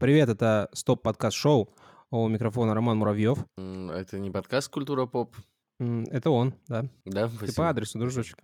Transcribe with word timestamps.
Привет, 0.00 0.30
это 0.30 0.70
Стоп 0.72 1.02
подкаст 1.02 1.36
шоу. 1.36 1.68
У 2.10 2.26
микрофона 2.26 2.74
Роман 2.74 2.96
Муравьев. 2.96 3.38
Это 3.58 4.18
не 4.18 4.30
подкаст 4.30 4.70
«Культура 4.70 5.04
поп», 5.04 5.36
Это 5.78 6.30
он, 6.30 6.54
да. 6.68 6.86
да? 7.04 7.26
Ты 7.28 7.32
по 7.32 7.44
Спасибо. 7.44 7.68
адресу, 7.68 7.98
дружочек. 7.98 8.38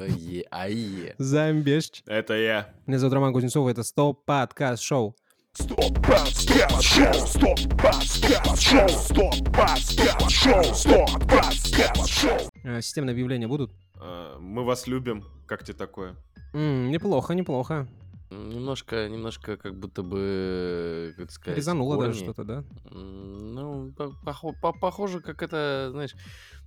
Ае, 0.00 0.44
ае. 0.50 1.14
Замбещ. 1.18 2.02
Это 2.06 2.34
я. 2.34 2.74
Меня 2.86 2.98
зовут 2.98 3.14
Роман 3.14 3.32
Кузнецов, 3.32 3.68
это 3.68 3.84
Стоп 3.84 4.24
подкаст 4.24 4.82
шоу. 4.82 5.14
Стоп, 5.52 5.94
подкаст, 5.94 6.82
шоу, 6.82 7.14
стоп, 7.14 7.58
подкаст, 7.70 8.60
шоу, 8.60 8.88
стоп, 8.88 9.34
подкаст, 9.46 10.30
шоу, 10.30 10.64
стоп, 10.74 11.10
подкаст, 11.20 12.08
шоу. 12.08 12.38
Э, 12.64 12.82
Системные 12.82 13.12
объявления 13.12 13.46
будут? 13.46 13.70
Э, 13.94 14.38
Мы 14.40 14.64
вас 14.64 14.88
любим. 14.88 15.24
Как 15.46 15.62
тебе 15.62 15.78
такое? 15.78 16.16
Неплохо, 16.52 17.32
неплохо. 17.34 17.86
Немножко, 18.30 19.08
немножко 19.08 19.56
как 19.56 19.78
будто 19.78 20.02
бы, 20.02 21.14
как 21.16 21.30
сказать, 21.30 21.56
Резануло 21.58 21.96
даже 21.96 22.12
корни. 22.12 22.24
что-то, 22.24 22.44
да? 22.44 22.64
Ну, 22.90 23.92
по- 23.92 24.12
похо- 24.24 24.52
по- 24.60 24.72
похоже, 24.72 25.20
как 25.20 25.42
это, 25.42 25.88
знаешь, 25.92 26.14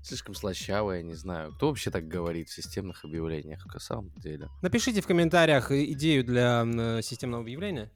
слишком 0.02 0.36
слащавое, 0.36 1.02
не 1.02 1.16
знаю. 1.16 1.52
Кто 1.54 1.68
вообще 1.68 1.92
так 1.92 2.08
говорит 2.08 2.48
в 2.48 2.54
системных 2.54 3.04
объявлениях, 3.04 3.66
на 3.74 3.80
самом 3.80 4.12
деле? 4.18 4.48
Напишите 4.62 5.02
в 5.02 5.08
комментариях 5.08 5.72
э, 5.72 5.84
идею 5.92 6.24
для 6.24 6.64
э, 6.66 7.02
системного 7.02 7.44
объявления. 7.44 7.92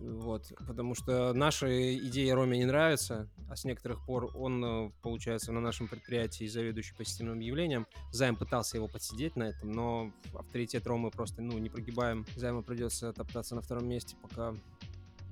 Вот, 0.00 0.52
потому 0.66 0.94
что 0.94 1.32
наши 1.32 1.94
идеи 1.96 2.30
Роме 2.30 2.58
не 2.58 2.64
нравятся, 2.66 3.28
а 3.48 3.56
с 3.56 3.64
некоторых 3.64 4.04
пор 4.04 4.30
он, 4.36 4.64
э, 4.64 4.90
получается, 5.02 5.52
на 5.52 5.60
нашем 5.60 5.88
предприятии 5.88 6.46
заведующий 6.46 6.94
по 6.94 7.04
системным 7.04 7.36
объявлениям. 7.36 7.86
Займ 8.12 8.36
пытался 8.36 8.76
его 8.76 8.88
подсидеть 8.88 9.36
на 9.36 9.44
этом, 9.44 9.72
но 9.72 10.10
авторитет 10.34 10.86
Ромы 10.86 11.10
просто, 11.10 11.42
ну, 11.42 11.56
не 11.58 11.68
прогибаем. 11.70 12.26
Займу 12.36 12.62
придется 12.62 13.12
топтаться 13.12 13.54
на 13.54 13.60
втором 13.62 13.86
месте, 13.88 14.16
пока 14.22 14.54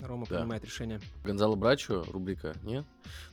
Рома 0.01 0.27
Да. 0.29 0.37
принимает 0.39 0.65
решение. 0.65 1.01
Гонзало 1.25 1.55
Брачо, 1.55 2.05
рубрика, 2.11 2.55
нет? 2.65 2.85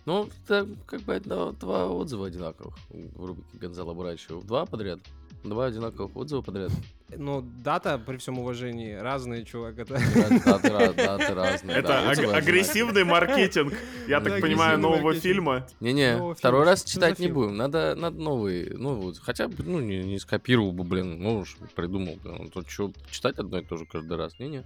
Ну, 0.06 0.30
это 0.44 0.68
как 0.86 1.02
бы 1.02 1.16
одно- 1.16 1.52
два 1.54 1.88
отзыва 1.90 2.28
одинаковых 2.28 2.78
в 2.90 3.26
рубрике 3.26 3.58
Гонзало 3.58 3.94
Брачо. 3.94 4.42
Два 4.42 4.66
подряд? 4.66 5.00
Два 5.44 5.68
одинаковых 5.68 6.16
отзыва 6.18 6.42
подряд. 6.42 6.72
Но 7.16 7.42
дата, 7.42 7.98
при 7.98 8.18
всем 8.18 8.38
уважении, 8.40 8.94
разные, 8.94 9.44
чувак. 9.46 9.80
Это... 9.80 9.94
Даты, 9.94 10.68
ra- 10.68 10.94
даты 10.94 11.34
разные. 11.34 11.78
Это 11.78 11.88
да, 11.88 12.04
аг- 12.04 12.12
отзывы 12.12 12.34
агрессивный 12.34 13.04
маркетинг, 13.04 13.74
я 14.08 14.20
так 14.22 14.42
понимаю, 14.42 14.78
нового 14.78 15.14
фильма. 15.16 15.66
Не-не, 15.80 16.34
второй 16.36 16.66
раз 16.66 16.82
за 16.84 16.88
читать 16.90 17.18
не 17.20 17.30
будем. 17.30 17.56
Надо, 17.58 17.96
надо 17.96 18.20
новый. 18.20 18.70
Ну 18.76 19.14
хотя 19.22 19.48
бы, 19.48 19.64
ну, 19.64 19.80
не, 19.80 20.04
не 20.04 20.20
скопировал 20.20 20.72
бы, 20.72 20.84
блин, 20.84 21.20
ну 21.22 21.40
уж 21.40 21.56
придумал. 21.76 22.18
Блин. 22.22 22.36
Ну, 22.44 22.50
Тут 22.50 22.70
что, 22.70 22.92
читать 23.10 23.40
одно 23.40 23.60
и 23.60 23.64
то 23.64 23.78
же 23.78 23.86
каждый 23.86 24.18
раз? 24.18 24.38
Не-не. 24.40 24.64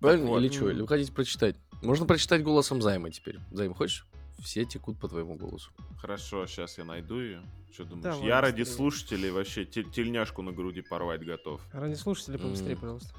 Правильно? 0.00 0.36
Или 0.36 0.48
что? 0.48 0.70
Или 0.70 0.82
вы 0.82 0.88
хотите 0.88 1.12
прочитать? 1.12 1.56
Можно 1.82 2.04
прочитать 2.04 2.42
голосом 2.42 2.82
Займа 2.82 3.10
теперь. 3.10 3.38
Займ, 3.52 3.74
хочешь? 3.74 4.06
Все 4.42 4.64
текут 4.64 4.98
по 4.98 5.08
твоему 5.08 5.36
голосу. 5.36 5.70
Хорошо, 5.98 6.46
сейчас 6.46 6.78
я 6.78 6.84
найду 6.84 7.20
ее. 7.20 7.42
Что 7.72 7.84
думаешь? 7.84 8.02
Давай, 8.04 8.26
я 8.26 8.40
ради 8.40 8.62
быстрее. 8.62 8.76
слушателей 8.76 9.30
вообще 9.30 9.64
те- 9.64 9.84
тельняшку 9.84 10.42
на 10.42 10.52
груди 10.52 10.80
порвать 10.82 11.24
готов. 11.24 11.60
Ради 11.72 11.94
слушателей 11.94 12.38
побыстрее, 12.38 12.72
М. 12.74 12.78
пожалуйста. 12.80 13.14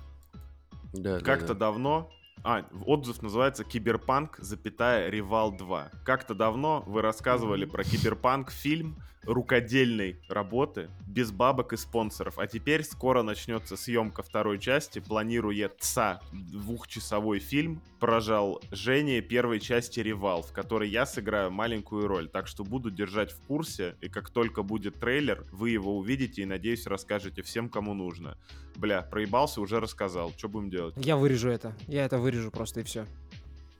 Да, 0.94 1.19
да, 1.19 1.25
Как-то 1.25 1.53
да. 1.53 1.59
давно... 1.59 2.11
А, 2.44 2.66
отзыв 2.86 3.22
называется 3.22 3.64
«Киберпанк, 3.64 4.38
запятая, 4.39 5.09
Ревал 5.11 5.55
2». 5.55 5.92
Как-то 6.03 6.33
давно 6.33 6.83
вы 6.88 7.03
рассказывали 7.03 7.66
про 7.66 7.83
Киберпанк 7.83 8.49
фильм 8.49 8.97
рукодельной 9.23 10.19
работы, 10.27 10.89
без 11.08 11.31
бабок 11.31 11.73
и 11.73 11.77
спонсоров. 11.77 12.39
А 12.39 12.47
теперь 12.47 12.83
скоро 12.83 13.22
начнется 13.22 13.77
съемка 13.77 14.23
второй 14.23 14.59
части. 14.59 15.00
Планируется 15.00 16.22
двухчасовой 16.31 17.39
фильм 17.39 17.81
«Прожал 17.99 18.61
Женя» 18.72 19.22
первой 19.22 19.59
части 19.59 19.99
«Ревал», 19.99 20.42
в 20.42 20.52
которой 20.52 20.89
я 20.89 21.05
сыграю 21.05 21.52
маленькую 21.52 22.08
роль. 22.08 22.27
Так 22.27 22.47
что 22.47 22.64
буду 22.64 22.89
держать 22.89 23.31
в 23.31 23.42
курсе, 23.42 23.95
и 24.02 24.09
как 24.09 24.30
только 24.30 24.64
будет 24.64 24.99
трейлер, 24.99 25.45
вы 25.52 25.69
его 25.69 25.97
увидите 25.97 26.42
и, 26.42 26.45
надеюсь, 26.45 26.87
расскажете 26.87 27.43
всем, 27.43 27.70
кому 27.70 27.93
нужно. 27.93 28.37
Бля, 28.76 29.02
проебался, 29.02 29.61
уже 29.61 29.80
рассказал. 29.80 30.33
Что 30.37 30.49
будем 30.49 30.70
делать? 30.70 30.95
Я 30.98 31.17
вырежу 31.17 31.49
это. 31.49 31.76
Я 31.87 32.05
это 32.05 32.17
вырежу 32.17 32.52
просто 32.52 32.80
и 32.80 32.83
все. 32.83 33.05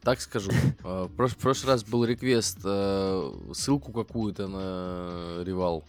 Так 0.04 0.20
скажу. 0.22 0.52
А, 0.84 1.08
В 1.08 1.12
прош- 1.16 1.30
в 1.34 1.38
прошлый 1.38 1.74
раз 1.74 1.84
был 1.84 2.04
реквест 2.06 2.58
э, 2.64 3.32
ссылку 3.54 3.92
какую-то 3.92 4.48
на 4.48 5.44
Ревал 5.44 5.84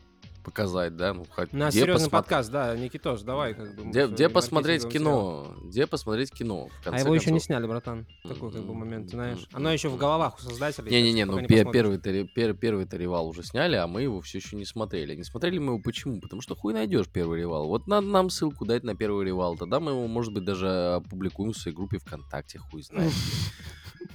показать, 0.44 0.96
да? 0.96 1.14
Ну, 1.14 1.24
хоть 1.30 1.52
На 1.52 1.70
серьезный 1.70 1.94
посмотр- 1.94 2.10
подкаст, 2.10 2.50
да, 2.50 2.76
Никитос, 2.76 3.22
давай 3.22 3.54
как 3.54 3.74
бы. 3.76 3.84
Где, 3.84 4.08
где 4.08 4.28
посмотреть 4.28 4.86
кино? 4.88 5.54
Где 5.64 5.86
посмотреть 5.86 6.32
кино? 6.32 6.68
А 6.84 6.98
его 6.98 7.14
еще 7.14 7.26
не 7.26 7.34
концов? 7.38 7.44
сняли, 7.46 7.66
братан. 7.68 8.06
Такой 8.24 8.50
как 8.52 8.62
бы 8.64 8.74
момент, 8.74 9.08
знаешь. 9.08 9.46
Оно 9.52 9.72
еще 9.72 9.88
в 9.88 9.96
головах 9.96 10.36
у 10.38 10.42
создателей. 10.42 10.90
Не-не-не, 10.90 11.24
ну 11.26 11.34
пока 11.34 11.46
пе- 11.46 11.54
посмотришь. 11.58 11.72
первый-то 11.72 12.10
пер- 12.34 12.54
первый-то 12.54 12.96
ревал 12.96 13.28
уже 13.28 13.44
сняли, 13.44 13.76
а 13.76 13.86
мы 13.86 14.02
его 14.02 14.20
все 14.20 14.38
еще 14.38 14.56
не 14.56 14.64
смотрели. 14.66 15.14
Не 15.14 15.22
смотрели 15.24 15.58
мы 15.58 15.74
его 15.74 15.78
почему? 15.82 16.20
Потому 16.20 16.42
что 16.42 16.56
хуй 16.56 16.74
найдешь 16.74 17.06
первый 17.08 17.38
ревал. 17.40 17.68
Вот 17.68 17.86
надо 17.86 18.08
нам 18.08 18.28
ссылку 18.28 18.64
дать 18.66 18.82
на 18.82 18.96
первый 18.96 19.24
ревал. 19.24 19.56
Тогда 19.56 19.78
мы 19.78 19.92
его, 19.92 20.06
может 20.08 20.32
быть, 20.34 20.44
даже 20.44 20.94
опубликуем 20.96 21.52
в 21.52 21.56
своей 21.56 21.74
группе 21.76 21.98
ВКонтакте, 21.98 22.58
хуй 22.58 22.82
знает. 22.82 23.12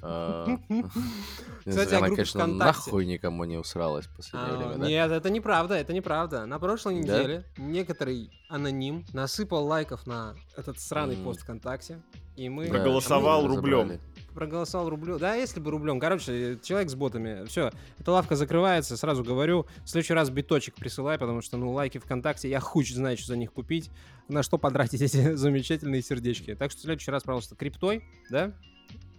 Не 0.69 1.71
Кстати, 1.71 1.93
она, 1.95 2.07
конечно, 2.09 2.39
ВКонтакте. 2.41 2.79
нахуй 2.87 3.05
никому 3.05 3.43
не 3.45 3.57
усралась 3.57 4.05
в 4.05 4.15
последнее 4.15 4.53
А, 4.53 4.57
время, 4.57 4.77
да? 4.77 4.87
Нет, 4.87 5.11
это 5.11 5.29
неправда, 5.29 5.75
это 5.75 5.93
неправда. 5.93 6.45
На 6.45 6.59
прошлой 6.59 6.95
Да? 7.03 7.19
неделе 7.19 7.43
некоторый 7.57 8.29
аноним 8.49 9.05
насыпал 9.13 9.65
лайков 9.65 10.07
на 10.07 10.35
этот 10.55 10.79
сраный 10.79 11.17
пост 11.17 11.41
ВКонтакте. 11.41 12.01
И 12.35 12.49
мы 12.49 12.67
Да, 12.67 12.73
Проголосовал 12.75 13.41
мы 13.47 13.55
рублем. 13.55 13.99
проголосовал 14.35 14.89
рублем. 14.89 15.17
Да, 15.17 15.33
если 15.33 15.59
бы 15.59 15.71
рублем. 15.71 15.99
Короче, 15.99 16.59
человек 16.61 16.89
с 16.91 16.95
ботами. 16.95 17.45
Все, 17.47 17.71
эта 17.97 18.11
лавка 18.11 18.35
закрывается, 18.35 18.95
сразу 18.95 19.23
говорю. 19.23 19.65
В 19.83 19.89
следующий 19.89 20.13
раз 20.13 20.29
биточек 20.29 20.75
присылай, 20.75 21.17
потому 21.17 21.41
что, 21.41 21.57
ну, 21.57 21.71
лайки 21.71 21.97
ВКонтакте, 21.97 22.47
я 22.47 22.59
хуй 22.59 22.85
знаю, 22.85 23.17
что 23.17 23.27
за 23.29 23.37
них 23.37 23.51
купить. 23.51 23.89
На 24.29 24.43
что 24.43 24.57
потратить 24.59 25.01
эти 25.01 25.33
замечательные 25.33 26.03
сердечки. 26.03 26.53
Так 26.53 26.69
что 26.71 26.79
в 26.81 26.83
следующий 26.83 27.09
раз, 27.11 27.23
пожалуйста, 27.23 27.55
криптой, 27.55 28.03
да? 28.29 28.53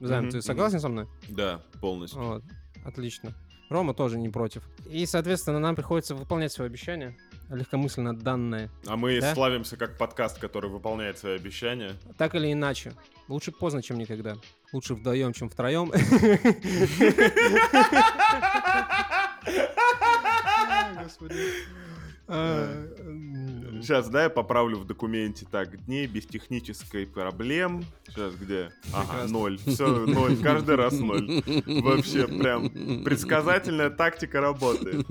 Займ, 0.00 0.24
Мгм, 0.24 0.30
ты 0.32 0.42
согласен 0.42 0.80
со 0.80 0.88
мной? 0.88 1.06
Да, 1.28 1.60
полностью. 1.80 2.20
Вот, 2.22 2.42
отлично. 2.84 3.34
Рома 3.68 3.92
тоже 3.92 4.16
не 4.18 4.30
против. 4.30 4.62
И, 4.88 5.04
соответственно, 5.04 5.58
нам 5.58 5.76
приходится 5.76 6.14
выполнять 6.14 6.52
свои 6.52 6.68
обещания, 6.68 7.16
легкомысленно 7.50 8.16
данные. 8.16 8.70
А 8.86 8.96
мы 8.96 9.20
Да? 9.20 9.34
славимся 9.34 9.76
как 9.76 9.98
подкаст, 9.98 10.38
который 10.38 10.70
выполняет 10.70 11.18
свои 11.18 11.34
обещания. 11.36 11.92
Так 12.16 12.34
или 12.34 12.50
иначе. 12.52 12.92
Лучше 13.28 13.52
поздно, 13.52 13.82
чем 13.82 13.98
никогда. 13.98 14.36
Лучше 14.72 14.94
вдвоем, 14.94 15.32
чем 15.34 15.50
втроем. 15.50 15.92
Сейчас, 22.28 24.08
да, 24.10 24.24
я 24.24 24.30
поправлю 24.30 24.78
в 24.78 24.86
документе. 24.86 25.46
Так, 25.50 25.82
дней 25.86 26.06
без 26.06 26.26
технической 26.26 27.06
проблем. 27.06 27.84
Сейчас, 28.06 28.34
где? 28.34 28.70
Ага, 28.92 29.26
ноль. 29.28 29.58
Все, 29.66 29.86
ноль. 30.06 30.36
Каждый 30.36 30.76
раз 30.76 30.98
ноль. 30.98 31.42
Вообще, 31.66 32.26
прям 32.28 32.68
предсказательная 33.04 33.88
тактика 33.90 34.40
работает. 34.42 35.06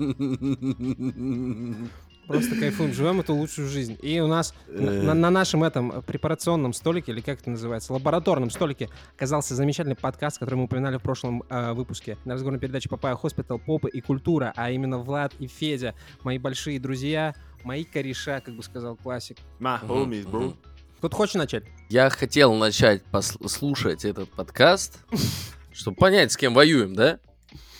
Просто 2.28 2.54
кайфуем, 2.56 2.92
живем 2.92 3.20
эту 3.20 3.34
лучшую 3.34 3.68
жизнь. 3.68 3.98
И 4.02 4.20
у 4.20 4.26
нас 4.26 4.54
на, 4.68 4.92
на- 5.02 5.14
на 5.14 5.30
нашем 5.30 5.64
этом 5.64 6.02
препарационном 6.02 6.72
столике, 6.74 7.10
или 7.12 7.20
как 7.22 7.40
это 7.40 7.50
называется, 7.50 7.92
лабораторном 7.94 8.50
столике, 8.50 8.88
оказался 9.16 9.54
замечательный 9.54 9.96
подкаст, 9.96 10.38
который 10.38 10.56
мы 10.56 10.64
упоминали 10.64 10.98
в 10.98 11.02
прошлом 11.02 11.42
э, 11.48 11.72
выпуске. 11.72 12.18
На 12.26 12.34
разговорной 12.34 12.60
передаче 12.60 12.88
Papaya 12.90 13.16
Hospital, 13.16 13.58
Попы 13.58 13.88
и 13.88 14.00
Культура, 14.02 14.52
а 14.56 14.70
именно 14.70 14.98
Влад 14.98 15.32
и 15.38 15.46
Федя, 15.46 15.94
мои 16.22 16.38
большие 16.38 16.78
друзья, 16.78 17.34
мои 17.64 17.82
кореша, 17.84 18.40
как 18.40 18.54
бы 18.54 18.62
сказал 18.62 18.94
классик. 18.96 19.38
Мгм, 19.58 19.70
homies, 19.90 20.30
bro. 20.30 20.54
Кто-то 20.98 21.16
хочет 21.16 21.36
начать? 21.36 21.64
Я 21.88 22.10
хотел 22.10 22.54
начать 22.54 23.02
пос- 23.10 23.48
слушать 23.48 24.04
этот 24.04 24.28
подкаст, 24.30 24.98
чтобы 25.72 25.96
понять, 25.96 26.30
с 26.32 26.36
кем 26.36 26.52
воюем, 26.52 26.94
да? 26.94 27.20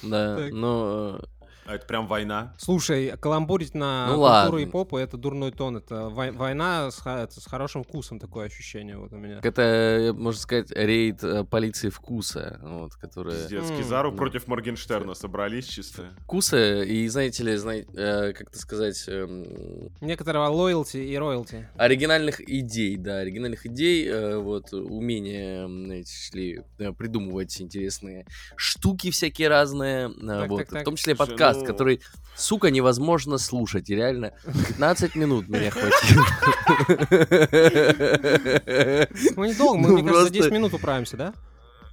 Да, 0.02 0.36
Так. 0.36 0.52
но... 0.52 1.20
А 1.68 1.74
это 1.74 1.84
прям 1.86 2.06
война. 2.06 2.54
Слушай, 2.56 3.12
каламбурить 3.20 3.74
на 3.74 4.06
Ну 4.06 4.12
культуру 4.14 4.22
ладно. 4.22 4.56
и 4.56 4.64
попу 4.64 4.96
это 4.96 5.18
дурной 5.18 5.52
тон. 5.52 5.76
Это 5.76 6.08
вой- 6.08 6.30
война 6.32 6.90
с, 6.90 7.02
это 7.04 7.38
с 7.42 7.44
хорошим 7.44 7.84
вкусом, 7.84 8.18
такое 8.18 8.46
ощущение 8.46 8.96
вот 8.96 9.12
у 9.12 9.16
меня. 9.16 9.40
Это, 9.42 10.12
можно 10.16 10.40
сказать, 10.40 10.70
рейд 10.70 11.22
э, 11.22 11.44
полиции 11.44 11.90
вкуса, 11.90 12.58
вот, 12.62 12.94
которая... 12.94 13.36
Пиздец. 13.36 13.70
Кизару 13.76 14.12
против 14.12 14.46
Моргенштерна 14.48 15.12
собрались 15.12 15.66
чисто. 15.66 16.06
Вкуса, 16.22 16.82
и, 16.84 17.06
знаете 17.08 17.42
ли, 17.44 17.54
знай- 17.56 17.86
э, 17.94 18.32
как 18.32 18.48
это 18.48 18.58
сказать, 18.58 19.04
эм, 19.06 19.90
Некоторого 20.00 20.46
лоялти 20.48 20.96
и 20.96 21.18
роялти. 21.18 21.68
оригинальных 21.76 22.40
идей, 22.48 22.96
да, 22.96 23.18
оригинальных 23.18 23.66
идей, 23.66 24.08
э, 24.08 24.38
вот, 24.38 24.72
умение, 24.72 25.66
знаете 25.68 26.12
ли, 26.32 26.62
придумывать 26.96 27.60
интересные 27.60 28.24
штуки 28.56 29.10
всякие 29.10 29.48
разные, 29.48 30.08
Так, 30.08 30.48
вот, 30.48 30.58
так, 30.60 30.68
так. 30.70 30.80
в 30.80 30.84
том 30.86 30.96
числе 30.96 31.14
Слушай, 31.14 31.28
подкаст, 31.58 31.68
ну- 31.68 31.72
который, 31.72 32.00
сука, 32.36 32.70
невозможно 32.70 33.38
слушать, 33.38 33.90
и 33.90 33.94
реально 33.94 34.32
15 34.68 35.14
минут 35.16 35.48
меня 35.48 35.70
хватило. 35.70 36.24
Мы 39.36 39.48
недолго, 39.48 39.78
мы, 39.78 39.88
Ну, 39.88 39.94
мне 39.94 40.02
кажется, 40.04 40.04
за 40.04 40.12
просто- 40.12 40.32
10 40.32 40.52
минут 40.52 40.74
управимся, 40.74 41.16
да? 41.16 41.34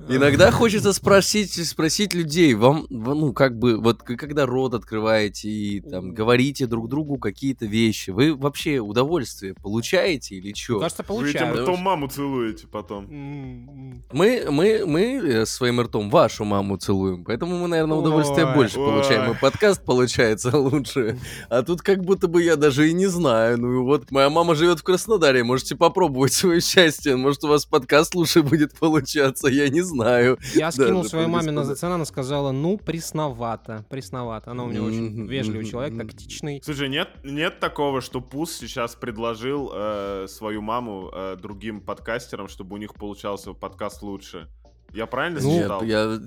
Иногда 0.08 0.52
хочется 0.52 0.94
спросить, 0.94 1.54
спросить 1.68 2.14
людей, 2.14 2.54
вам, 2.54 2.86
ну, 2.90 3.34
как 3.34 3.58
бы, 3.58 3.80
вот 3.80 4.04
когда 4.04 4.46
рот 4.46 4.74
открываете 4.74 5.50
и 5.50 5.80
там 5.80 6.14
говорите 6.14 6.66
друг 6.68 6.90
другу 6.90 7.18
какие-то 7.18 7.66
вещи, 7.66 8.10
вы 8.10 8.36
вообще 8.36 8.80
удовольствие 8.80 9.54
получаете 9.54 10.36
или 10.36 10.54
что? 10.54 10.80
Кажется, 10.80 11.04
Вы 11.08 11.30
этим 11.30 11.54
ртом 11.54 11.80
маму 11.80 12.08
целуете 12.08 12.68
потом. 12.68 13.06
М, 13.06 14.04
Мы, 14.12 14.46
мы, 14.50 14.84
мы 14.86 15.02
э, 15.02 15.46
своим 15.46 15.82
ртом 15.82 16.10
вашу 16.10 16.44
маму 16.46 16.78
целуем, 16.78 17.24
поэтому 17.24 17.58
мы, 17.58 17.68
наверное, 17.68 17.98
удовольствие 17.98 18.46
Ой. 18.46 18.54
больше 18.54 18.76
получаем, 18.76 19.32
и 19.32 19.40
подкаст 19.40 19.84
получается 19.86 20.56
лучше. 20.58 21.20
А 21.50 21.64
тут 21.64 21.82
как 21.82 22.04
будто 22.04 22.28
бы 22.28 22.44
я 22.44 22.56
даже 22.56 22.90
и 22.90 22.94
не 22.94 23.08
знаю. 23.08 23.60
Ну 23.60 23.74
и 23.74 23.78
вот, 23.78 24.12
моя 24.12 24.30
мама 24.30 24.56
живет 24.56 24.80
в 24.80 24.84
Краснодаре, 24.84 25.44
можете 25.44 25.76
попробовать 25.76 26.34
свое 26.34 26.62
счастье, 26.62 27.16
может 27.16 27.44
у 27.44 27.48
вас 27.48 27.66
подкаст 27.66 28.16
лучше 28.16 28.44
будет 28.44 28.78
получаться, 28.78 29.48
я 29.48 29.70
не 29.70 29.82
знаю. 29.86 30.38
Я 30.56 30.72
скинул 30.72 31.04
своей 31.04 31.28
маме 31.28 31.52
на. 31.52 31.64
ЗЦН, 31.64 31.86
она 31.86 32.06
сказала, 32.06 32.52
ну, 32.52 32.78
пресновато, 32.78 33.86
пресновато. 33.90 34.52
Она 34.52 34.64
у 34.64 34.68
меня 34.68 34.84
очень 34.84 35.28
вежливый 35.28 35.66
человек, 35.66 35.98
тактичный. 35.98 36.62
Слушай, 36.64 36.90
нет, 36.90 37.10
нет 37.24 37.60
такого, 37.60 38.02
что 38.02 38.22
Пус 38.22 38.54
сейчас 38.54 38.96
предложил 38.96 39.72
э, 39.74 40.26
свою 40.30 40.62
маму 40.62 41.12
э, 41.14 41.38
другим 41.42 41.82
подкастерам, 41.82 42.48
чтобы 42.48 42.76
у 42.76 42.78
них 42.78 42.94
получался 42.94 43.54
подкаст 43.54 44.02
лучше. 44.02 44.48
Я 44.96 45.06
правильно 45.08 45.40
Ну, 45.42 45.60
считал? 45.60 45.84
я 45.84 46.06
э, 46.08 46.20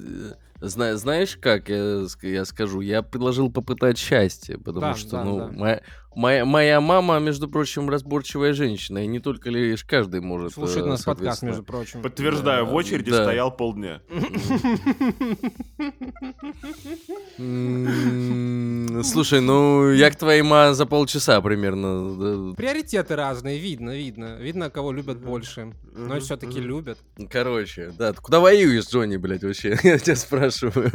зна- 0.60 0.96
знаешь, 0.96 1.36
как 1.40 1.68
я, 1.70 2.04
я 2.22 2.44
скажу, 2.44 2.80
я 2.82 3.00
предложил 3.02 3.50
попытать 3.50 3.96
счастье, 3.98 4.58
потому 4.58 4.80
Да, 4.80 4.94
что, 4.94 5.10
да, 5.10 5.24
ну, 5.24 5.38
да. 5.38 5.48
Моя, 5.52 5.80
моя, 6.14 6.44
моя 6.44 6.80
мама, 6.82 7.18
между 7.18 7.48
прочим, 7.48 7.88
разборчивая 7.88 8.52
женщина, 8.52 8.98
и 9.02 9.06
не 9.06 9.20
только 9.20 9.48
лишь 9.50 9.84
каждый 9.84 10.20
может. 10.20 10.52
Слушает 10.52 10.84
э, 10.84 10.88
нас 10.90 11.02
подкаст, 11.02 11.42
между 11.42 11.62
прочим. 11.62 12.02
Подтверждаю, 12.02 12.66
в 12.66 12.68
Да, 12.68 12.74
очереди 12.74 13.10
да. 13.10 13.22
стоял 13.24 13.50
полдня. 13.56 14.02
М, 18.98 19.04
Слушай, 19.04 19.40
ну, 19.40 19.90
я 19.92 20.10
к 20.10 20.16
твоей 20.16 20.42
ма 20.42 20.74
за 20.74 20.86
полчаса 20.86 21.40
примерно. 21.40 22.54
Приоритеты 22.54 23.16
разные, 23.16 23.58
видно, 23.58 23.96
видно. 23.96 24.36
Видно, 24.40 24.70
кого 24.70 24.92
любят 24.92 25.18
больше. 25.18 25.72
Но 25.94 26.18
все-таки 26.20 26.60
любят. 26.60 26.98
Короче, 27.30 27.92
да, 27.98 28.12
ты 28.12 28.20
куда 28.20 28.40
воюешь, 28.40 28.86
Джонни, 28.88 29.16
блядь, 29.16 29.42
вообще? 29.44 29.78
Я 29.82 29.98
тебя 29.98 30.16
спрашиваю. 30.16 30.90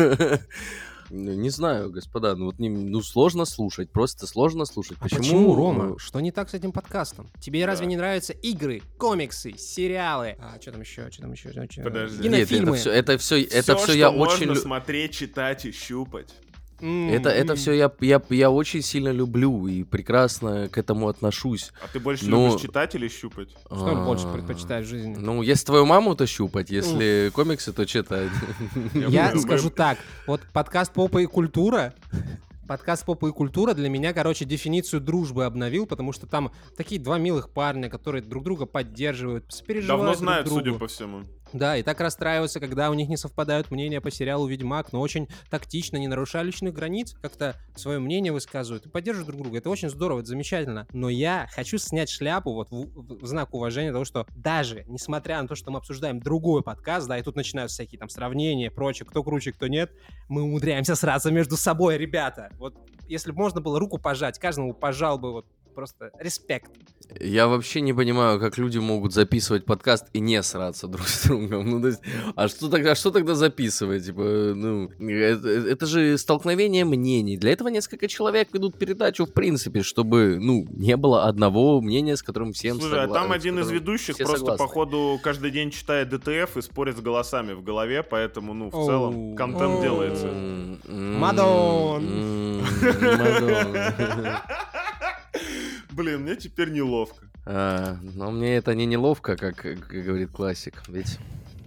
Ну, 1.10 1.34
Не 1.34 1.50
знаю, 1.50 1.92
господа, 1.92 2.36
ну 2.36 2.46
вот 2.46 2.58
не, 2.60 2.70
ну 2.70 3.02
сложно 3.02 3.46
слушать, 3.46 3.92
просто 3.92 4.26
сложно 4.26 4.66
слушать. 4.66 4.98
А 5.00 5.04
почему, 5.04 5.40
Ну, 5.50 5.56
Рома? 5.56 6.00
Что 6.00 6.20
не 6.22 6.32
так 6.32 6.50
с 6.50 6.54
этим 6.56 6.72
подкастом? 6.72 7.30
Тебе 7.40 7.66
разве 7.66 7.86
Да. 7.86 7.90
не 7.90 7.98
нравятся 7.98 8.34
игры, 8.34 8.82
комиксы, 8.98 9.54
сериалы? 9.58 10.38
А, 10.40 10.58
что 10.60 10.72
там 10.72 10.82
еще? 10.82 11.12
Что 11.12 11.22
там 11.24 11.34
еще? 11.34 11.50
Подожди. 11.84 12.28
Нет, 12.30 12.48
Кинофильмы. 12.50 12.70
это 12.70 12.78
все, 12.80 12.92
это 12.92 13.18
все, 13.20 13.42
это 13.44 13.76
Всё, 13.76 13.78
все 13.86 13.94
я 13.94 14.10
что 14.10 14.18
очень, 14.18 14.48
можно 14.48 14.52
лю- 14.54 14.62
смотреть, 14.62 15.12
читать 15.14 15.66
и 15.66 15.72
щупать. 15.72 16.34
Это, 16.80 17.30
это 17.30 17.52
м. 17.54 17.58
все 17.58 17.74
я, 17.74 17.92
я, 18.02 18.22
я 18.30 18.50
очень 18.52 18.82
сильно 18.82 19.10
люблю 19.10 19.68
и 19.68 19.84
прекрасно 19.84 20.68
к 20.70 20.78
этому 20.78 21.08
отношусь. 21.08 21.72
А 21.82 21.88
ты 21.92 22.00
больше 22.00 22.26
Но- 22.28 22.48
любишь 22.48 22.62
читать 22.62 22.96
или 22.96 23.08
щупать? 23.08 23.50
Что 23.66 23.90
ты 23.90 23.96
больше 23.96 24.28
А, 24.28 24.34
предпочитаешь 24.34 24.86
в 24.86 24.90
жизни? 24.90 25.16
Ну, 25.18 25.42
если 25.42 25.66
твою 25.66 25.86
маму, 25.86 26.16
то 26.16 26.26
щупать, 26.26 26.70
если 26.70 27.32
комиксы, 27.34 27.72
то 27.74 27.86
читать. 27.86 28.30
Я 28.94 29.36
скажу 29.38 29.70
так, 29.76 29.98
вот 30.28 30.42
подкаст 30.52 30.94
«Попа 30.94 31.20
и 31.20 31.26
культура», 31.26 31.94
подкаст 32.68 33.06
«Попа 33.06 33.28
и 33.28 33.32
культура» 33.32 33.74
для 33.74 33.90
меня, 33.90 34.14
короче, 34.14 34.46
дефиницию 34.46 35.02
дружбы 35.02 35.46
обновил, 35.46 35.86
потому 35.86 36.12
что 36.14 36.28
там 36.28 36.52
такие 36.78 37.00
два 37.00 37.18
милых 37.18 37.50
парня, 37.50 37.90
которые 37.90 38.22
друг 38.24 38.44
друга 38.44 38.66
поддерживают, 38.66 39.46
сопереживают 39.54 39.88
Давно 39.88 40.06
друг 40.12 40.18
знают, 40.20 40.46
другу. 40.48 40.60
судя 40.62 40.74
по 40.80 40.88
всему. 40.88 41.24
Да, 41.54 41.78
и 41.78 41.84
так 41.84 42.02
расстраиваются, 42.02 42.60
когда 42.60 42.90
у 42.90 42.96
них 42.96 43.08
не 43.10 43.18
совпадают 43.18 43.70
мнения 43.70 44.02
по 44.02 44.10
сериалу 44.10 44.48
«Ведьмак», 44.48 44.92
но 44.92 45.00
очень 45.00 45.28
тактично, 45.50 45.98
не 45.98 46.08
нарушая 46.08 46.42
личных 46.42 46.74
границ, 46.74 47.16
как-то 47.22 47.56
свое 47.76 48.00
мнение 48.00 48.34
высказывают 48.34 48.88
и 48.88 48.90
поддерживают 48.90 49.28
друг 49.28 49.44
друга. 49.44 49.60
Это 49.60 49.70
очень 49.70 49.90
здорово, 49.90 50.20
это 50.20 50.30
замечательно. 50.30 50.88
Но 50.92 51.10
я 51.10 51.48
хочу 51.54 51.78
снять 51.78 52.10
шляпу 52.10 52.54
вот 52.54 52.72
в, 52.72 53.22
в 53.22 53.26
знак 53.28 53.54
уважения 53.54 53.92
того, 53.92 54.04
что 54.04 54.26
даже 54.36 54.84
несмотря 54.88 55.42
на 55.42 55.48
то, 55.48 55.54
что 55.56 55.70
мы 55.70 55.78
обсуждаем 55.78 56.20
другой 56.20 56.64
подкаст, 56.64 57.08
да, 57.08 57.20
и 57.20 57.22
тут 57.22 57.36
начинаются 57.36 57.76
всякие 57.76 58.00
там 58.00 58.10
сравнения, 58.10 58.72
прочее, 58.72 59.06
кто 59.06 59.24
круче, 59.24 59.52
кто 59.52 59.68
нет, 59.68 59.92
мы 60.30 60.42
умудряемся 60.42 60.96
сраться 60.96 61.32
между 61.32 61.56
собой, 61.56 61.98
ребята. 61.98 62.50
Вот 62.58 62.76
если 63.08 63.32
бы 63.32 63.38
можно 63.38 63.62
было 63.62 63.80
руку 63.80 64.00
пожать, 64.00 64.40
каждому 64.40 64.74
пожал 64.74 65.20
бы 65.20 65.32
вот 65.32 65.46
просто 65.74 66.12
респект. 66.20 66.72
Я 67.20 67.48
вообще 67.48 67.82
не 67.82 67.94
понимаю, 67.94 68.40
как 68.40 68.58
люди 68.58 68.78
могут 68.78 69.14
записывать 69.14 69.66
подкаст 69.66 70.06
и 70.14 70.20
не 70.20 70.42
сраться 70.42 70.88
друг 70.88 71.08
с 71.08 71.26
другом. 71.28 71.64
Ну, 71.74 71.82
то 71.82 71.88
есть, 71.88 72.02
а 72.36 72.48
что 72.48 72.70
тогда, 72.70 72.94
что 72.94 73.10
тогда 73.10 73.34
записывать? 73.36 74.06
Типа, 74.06 74.22
ну, 74.22 74.90
это, 75.00 75.50
это 75.50 75.86
же 75.86 76.18
столкновение 76.18 76.86
мнений. 76.86 77.36
Для 77.38 77.52
этого 77.52 77.70
несколько 77.70 78.08
человек 78.08 78.50
ведут 78.54 78.78
передачу, 78.78 79.26
в 79.26 79.34
принципе, 79.34 79.82
чтобы, 79.82 80.38
ну, 80.40 80.68
не 80.70 80.96
было 80.98 81.26
одного 81.26 81.82
мнения, 81.82 82.16
с 82.16 82.22
которым 82.22 82.54
всем 82.54 82.80
Слушай, 82.80 83.00
а 83.00 83.08
согла- 83.08 83.14
там 83.14 83.30
с 83.30 83.36
один 83.36 83.60
из 83.60 83.72
ведущих 83.72 84.18
просто, 84.18 84.38
согласны. 84.38 84.66
походу, 84.66 85.20
каждый 85.24 85.52
день 85.52 85.72
читает 85.72 86.10
ДТФ 86.10 86.58
и 86.58 86.62
спорит 86.62 86.98
с 86.98 87.02
голосами 87.02 87.54
в 87.54 87.64
голове, 87.64 88.04
поэтому, 88.04 88.54
ну, 88.54 88.70
в 88.70 88.86
целом, 88.86 89.36
контент 89.36 89.82
делается. 89.82 90.28
Мадон. 90.88 92.04
Мадон. 92.04 92.62
Блин, 95.94 96.22
мне 96.22 96.36
теперь 96.36 96.72
неловко. 96.72 97.26
А, 97.46 97.98
Но 98.02 98.32
мне 98.32 98.56
это 98.56 98.74
не 98.74 98.86
неловко, 98.86 99.36
как 99.36 99.64
говорит 99.64 100.32
классик. 100.32 100.84
Ведь 100.88 101.20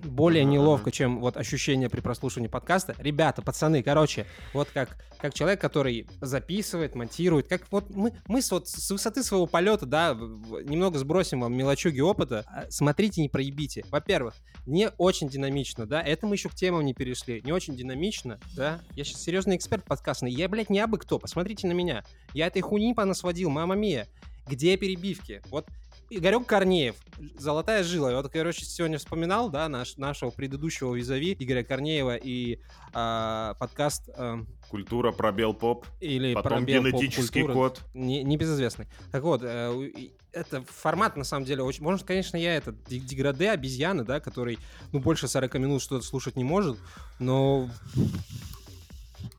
более 0.07 0.45
неловко, 0.45 0.91
чем 0.91 1.21
вот 1.21 1.37
ощущение 1.37 1.89
при 1.89 2.01
прослушивании 2.01 2.49
подкаста. 2.49 2.95
Ребята, 2.99 3.43
пацаны, 3.43 3.83
короче, 3.83 4.27
вот 4.53 4.69
как, 4.73 4.97
как 5.21 5.35
человек, 5.35 5.61
который 5.61 6.09
записывает, 6.21 6.95
монтирует, 6.95 7.49
как 7.49 7.63
вот 7.71 7.91
мы, 7.91 8.13
мы 8.27 8.43
с, 8.43 8.51
вот 8.51 8.69
с 8.69 8.91
высоты 8.91 9.23
своего 9.23 9.47
полета, 9.47 9.87
да, 9.87 10.15
немного 10.15 10.99
сбросим 10.99 11.41
вам 11.41 11.55
мелочуги 11.55 12.01
опыта. 12.01 12.45
А, 12.47 12.65
Смотрите, 12.71 13.21
не 13.21 13.29
проебите. 13.29 13.85
Во-первых, 13.91 14.35
не 14.67 14.91
очень 14.99 15.29
динамично, 15.29 15.87
да, 15.87 16.01
это 16.01 16.27
мы 16.27 16.35
еще 16.35 16.49
к 16.49 16.55
темам 16.55 16.85
не 16.85 16.95
перешли. 16.95 17.43
Не 17.45 17.53
очень 17.53 17.77
динамично, 17.77 18.39
да. 18.55 18.81
Я 18.93 19.05
сейчас 19.05 19.23
серьезный 19.23 19.57
эксперт 19.57 19.85
подкастный. 19.85 20.33
Я, 20.33 20.49
блядь, 20.49 20.71
не 20.71 20.81
абы 20.81 20.99
кто. 20.99 21.19
Посмотрите 21.19 21.67
на 21.67 21.73
меня. 21.73 22.05
Я 22.33 22.47
этой 22.47 22.63
хуйни 22.63 22.95
понасводил, 22.95 23.51
мама 23.51 23.75
мия. 23.75 24.09
Где 24.49 24.77
перебивки? 24.77 25.43
Вот 25.51 25.67
Игорек 26.09 26.47
Корнеев, 26.47 26.95
золотая 27.37 27.83
жила. 27.83 28.11
Я 28.11 28.17
вот, 28.23 28.31
короче, 28.31 28.65
сегодня 28.65 28.99
вспоминал, 28.99 29.51
да, 29.51 29.69
наш, 29.69 29.97
нашего 29.97 30.31
предыдущего 30.31 30.95
визави 30.95 31.37
Игоря 31.39 31.65
Корнеева 31.65 32.17
и 32.17 32.61
а, 32.93 33.55
подкаст 33.55 34.09
а, 34.15 34.45
Культура, 34.69 35.11
пробел 35.11 35.53
поп, 35.53 35.85
или 36.01 36.35
потом 36.35 36.65
пробел 36.65 36.85
генетический 36.85 37.43
поп-культуры. 37.43 37.55
код. 37.55 37.83
Не, 37.95 38.23
небезызвестный. 38.23 38.87
Так 39.11 39.23
вот, 39.25 39.41
э, 39.43 39.91
это 40.33 40.63
формат, 40.63 41.17
на 41.17 41.25
самом 41.25 41.45
деле, 41.45 41.63
очень... 41.63 41.83
Может, 41.83 42.07
конечно, 42.07 42.37
я 42.37 42.55
этот 42.55 42.77
деграде, 42.85 43.51
обезьяны, 43.51 44.05
да, 44.05 44.21
который, 44.21 44.59
ну, 44.93 45.01
больше 45.01 45.27
40 45.27 45.55
минут 45.55 45.83
что-то 45.83 46.05
слушать 46.05 46.37
не 46.37 46.45
может, 46.45 46.79
но... 47.19 47.69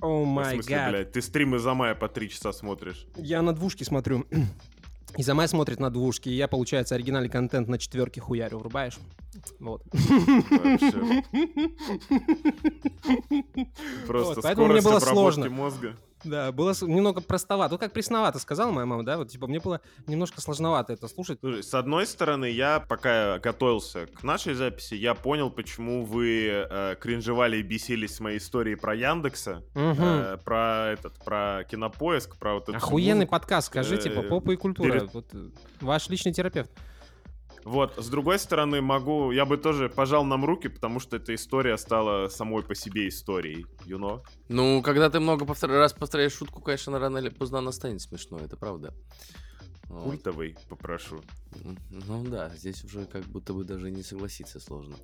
О 0.02 0.26
май 0.26 0.58
гад. 0.60 1.12
ты 1.12 1.22
стримы 1.22 1.60
за 1.60 1.74
мая 1.74 1.96
по 1.96 2.08
три 2.08 2.30
часа 2.30 2.52
смотришь. 2.52 3.08
Я 3.16 3.42
на 3.42 3.54
двушке 3.54 3.86
смотрю. 3.86 4.26
И 5.16 5.24
Замай 5.24 5.48
смотрит 5.48 5.80
на 5.80 5.90
двушки, 5.90 6.30
и 6.30 6.36
я, 6.36 6.48
получается, 6.48 6.96
оригинальный 6.96 7.30
контент 7.30 7.68
на 7.68 7.80
четверке 7.80 8.22
хуярю. 8.22 8.60
Врубаешь? 8.60 8.98
Вот. 9.60 9.82
Вообще. 9.92 10.92
Просто 14.08 14.36
Вот, 14.36 14.44
поэтому 14.44 14.68
мне 14.68 14.82
скорость 14.82 15.06
было 15.06 15.14
сложно. 15.14 15.50
мозга. 15.50 15.96
Да, 16.24 16.52
было 16.52 16.74
немного 16.82 17.22
простовато. 17.22 17.74
Ну, 17.76 17.78
как 17.80 17.94
пресновато 17.94 18.40
сказала 18.40 18.72
моя 18.72 18.86
мама, 18.86 19.04
да? 19.06 19.18
Вот, 19.18 19.30
типа, 19.30 19.48
мне 19.48 19.60
было 19.60 19.82
немножко 20.08 20.42
сложновато 20.42 20.94
это 20.94 21.08
слушать. 21.08 21.40
Слушай, 21.42 21.64
с 21.64 21.74
одной 21.74 22.06
стороны, 22.08 22.46
я 22.50 22.80
пока 22.80 23.38
готовился 23.40 24.08
к 24.08 24.24
нашей 24.24 24.54
записи, 24.56 24.96
я 24.96 25.14
понял, 25.14 25.50
почему 25.52 26.04
вы 26.06 26.48
э, 26.70 26.96
кринжевали 27.00 27.58
и 27.58 27.62
бесились 27.62 28.16
с 28.16 28.20
моей 28.20 28.40
историей 28.40 28.76
про 28.76 28.96
Яндекса, 28.96 29.64
Мгм. 29.76 30.04
э, 30.04 30.38
про 30.38 30.88
этот, 30.94 31.14
про 31.24 31.64
кинопоиск, 31.70 32.38
про 32.38 32.56
вот 32.56 32.64
всю 32.66 32.76
Охуенный 32.76 33.14
музыку. 33.26 33.32
подкаст, 33.32 33.68
скажи, 33.68 33.98
типа, 33.98 34.20
э, 34.20 34.24
попа 34.30 34.52
и 34.52 34.56
культура. 34.56 34.92
перед- 35.00 35.14
Вот, 35.14 35.26
э, 35.34 35.50
ваш 35.82 36.10
личный 36.10 36.34
терапевт. 36.34 36.72
Вот, 37.68 37.96
с 37.98 38.08
другой 38.08 38.40
стороны, 38.40 38.82
могу, 38.82 39.32
я 39.32 39.44
бы 39.46 39.58
тоже 39.58 39.90
пожал 39.90 40.24
нам 40.24 40.46
руки, 40.46 40.70
потому 40.70 41.02
что 41.02 41.18
эта 41.18 41.36
история 41.36 41.78
стала 41.78 42.30
самой 42.30 42.64
по 42.64 42.74
себе 42.76 43.10
историей, 43.10 43.66
you 43.86 43.98
know? 44.00 44.22
Ну, 44.48 44.82
когда 44.82 45.10
ты 45.10 45.20
много 45.20 45.44
повтор- 45.46 45.72
раз 45.72 45.92
повторяешь 45.92 46.32
шутку, 46.34 46.62
конечно, 46.62 46.98
рано 46.98 47.18
или 47.18 47.28
поздно 47.30 47.58
она 47.60 47.74
станет 47.74 48.00
смешной, 48.02 48.44
это 48.46 48.56
правда. 48.56 48.94
Вот. 49.90 50.04
Культовый, 50.06 50.56
попрошу. 50.70 51.18
М, 51.66 51.78
Ну 51.90 52.24
да, 52.30 52.50
здесь 52.56 52.84
уже 52.86 53.06
как 53.06 53.24
будто 53.26 53.54
бы 53.54 53.66
даже 53.66 53.92
не 53.92 54.02
согласиться 54.04 54.60
сложно. 54.62 54.96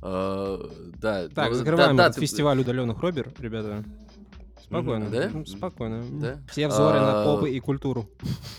А, 0.00 0.58
да. 0.98 1.28
Так, 1.28 1.50
ну, 1.50 1.54
закрываем 1.54 1.96
да, 1.96 2.04
да, 2.04 2.08
этот 2.08 2.14
ты- 2.20 2.26
фестиваль 2.26 2.60
удаленных 2.60 2.98
робер, 3.02 3.30
ребята. 3.38 3.84
Спокойно. 4.70 5.10
Да? 5.10 5.30
Спокойно. 5.46 6.04
Да? 6.20 6.38
Все 6.48 6.68
взоры 6.68 7.00
на 7.00 7.22
А, 7.22 7.24
попы 7.24 7.50
и 7.50 7.58
культуру. 7.58 8.08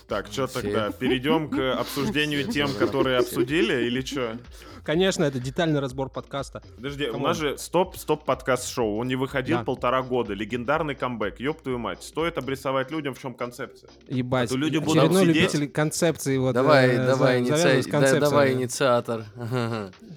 Так, 0.10 0.28
что 0.28 0.46
тогда? 0.48 0.92
Перейдем 0.92 1.50
к 1.50 1.74
обсуждению 1.80 2.46
тем, 2.48 2.70
которые 2.74 3.18
обсудили, 3.20 3.86
или 3.86 4.02
что? 4.02 4.38
Конечно, 4.84 5.24
это 5.24 5.40
детальный 5.40 5.80
разбор 5.80 6.10
подкаста. 6.10 6.64
Подожди, 6.76 7.08
у 7.08 7.20
нас 7.20 7.38
же 7.38 7.56
стоп, 7.60 7.96
стоп 7.98 8.26
подкаст 8.26 8.68
шоу. 8.68 8.98
Он 8.98 9.08
не 9.08 9.16
выходил 9.16 9.60
Да. 9.60 9.64
полтора 9.64 10.02
года. 10.02 10.34
Легендарный 10.34 10.96
камбэк. 10.96 11.40
Ёб 11.40 11.62
твою 11.62 11.78
мать. 11.78 12.02
Стоит 12.02 12.40
обрисовать 12.40 12.90
людям, 12.90 13.14
в 13.14 13.20
чем 13.22 13.36
концепция. 13.36 13.92
Ебать. 14.08 14.50
А 14.50 14.54
то 14.54 14.58
люди 14.58 14.80
будут 14.80 14.98
Очередной 15.04 15.22
сидеть- 15.28 15.36
любитель 15.54 15.70
концепции. 15.70 16.36
Вот, 16.38 16.54
Давай, 16.56 16.90
э, 16.96 17.06
давай, 17.06 17.44
за- 17.46 17.54
иници- 17.80 17.92
да, 17.92 18.20
давай, 18.20 18.54
инициатор. 18.54 19.26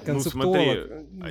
Ну 0.06 0.20
смотри, 0.20 0.80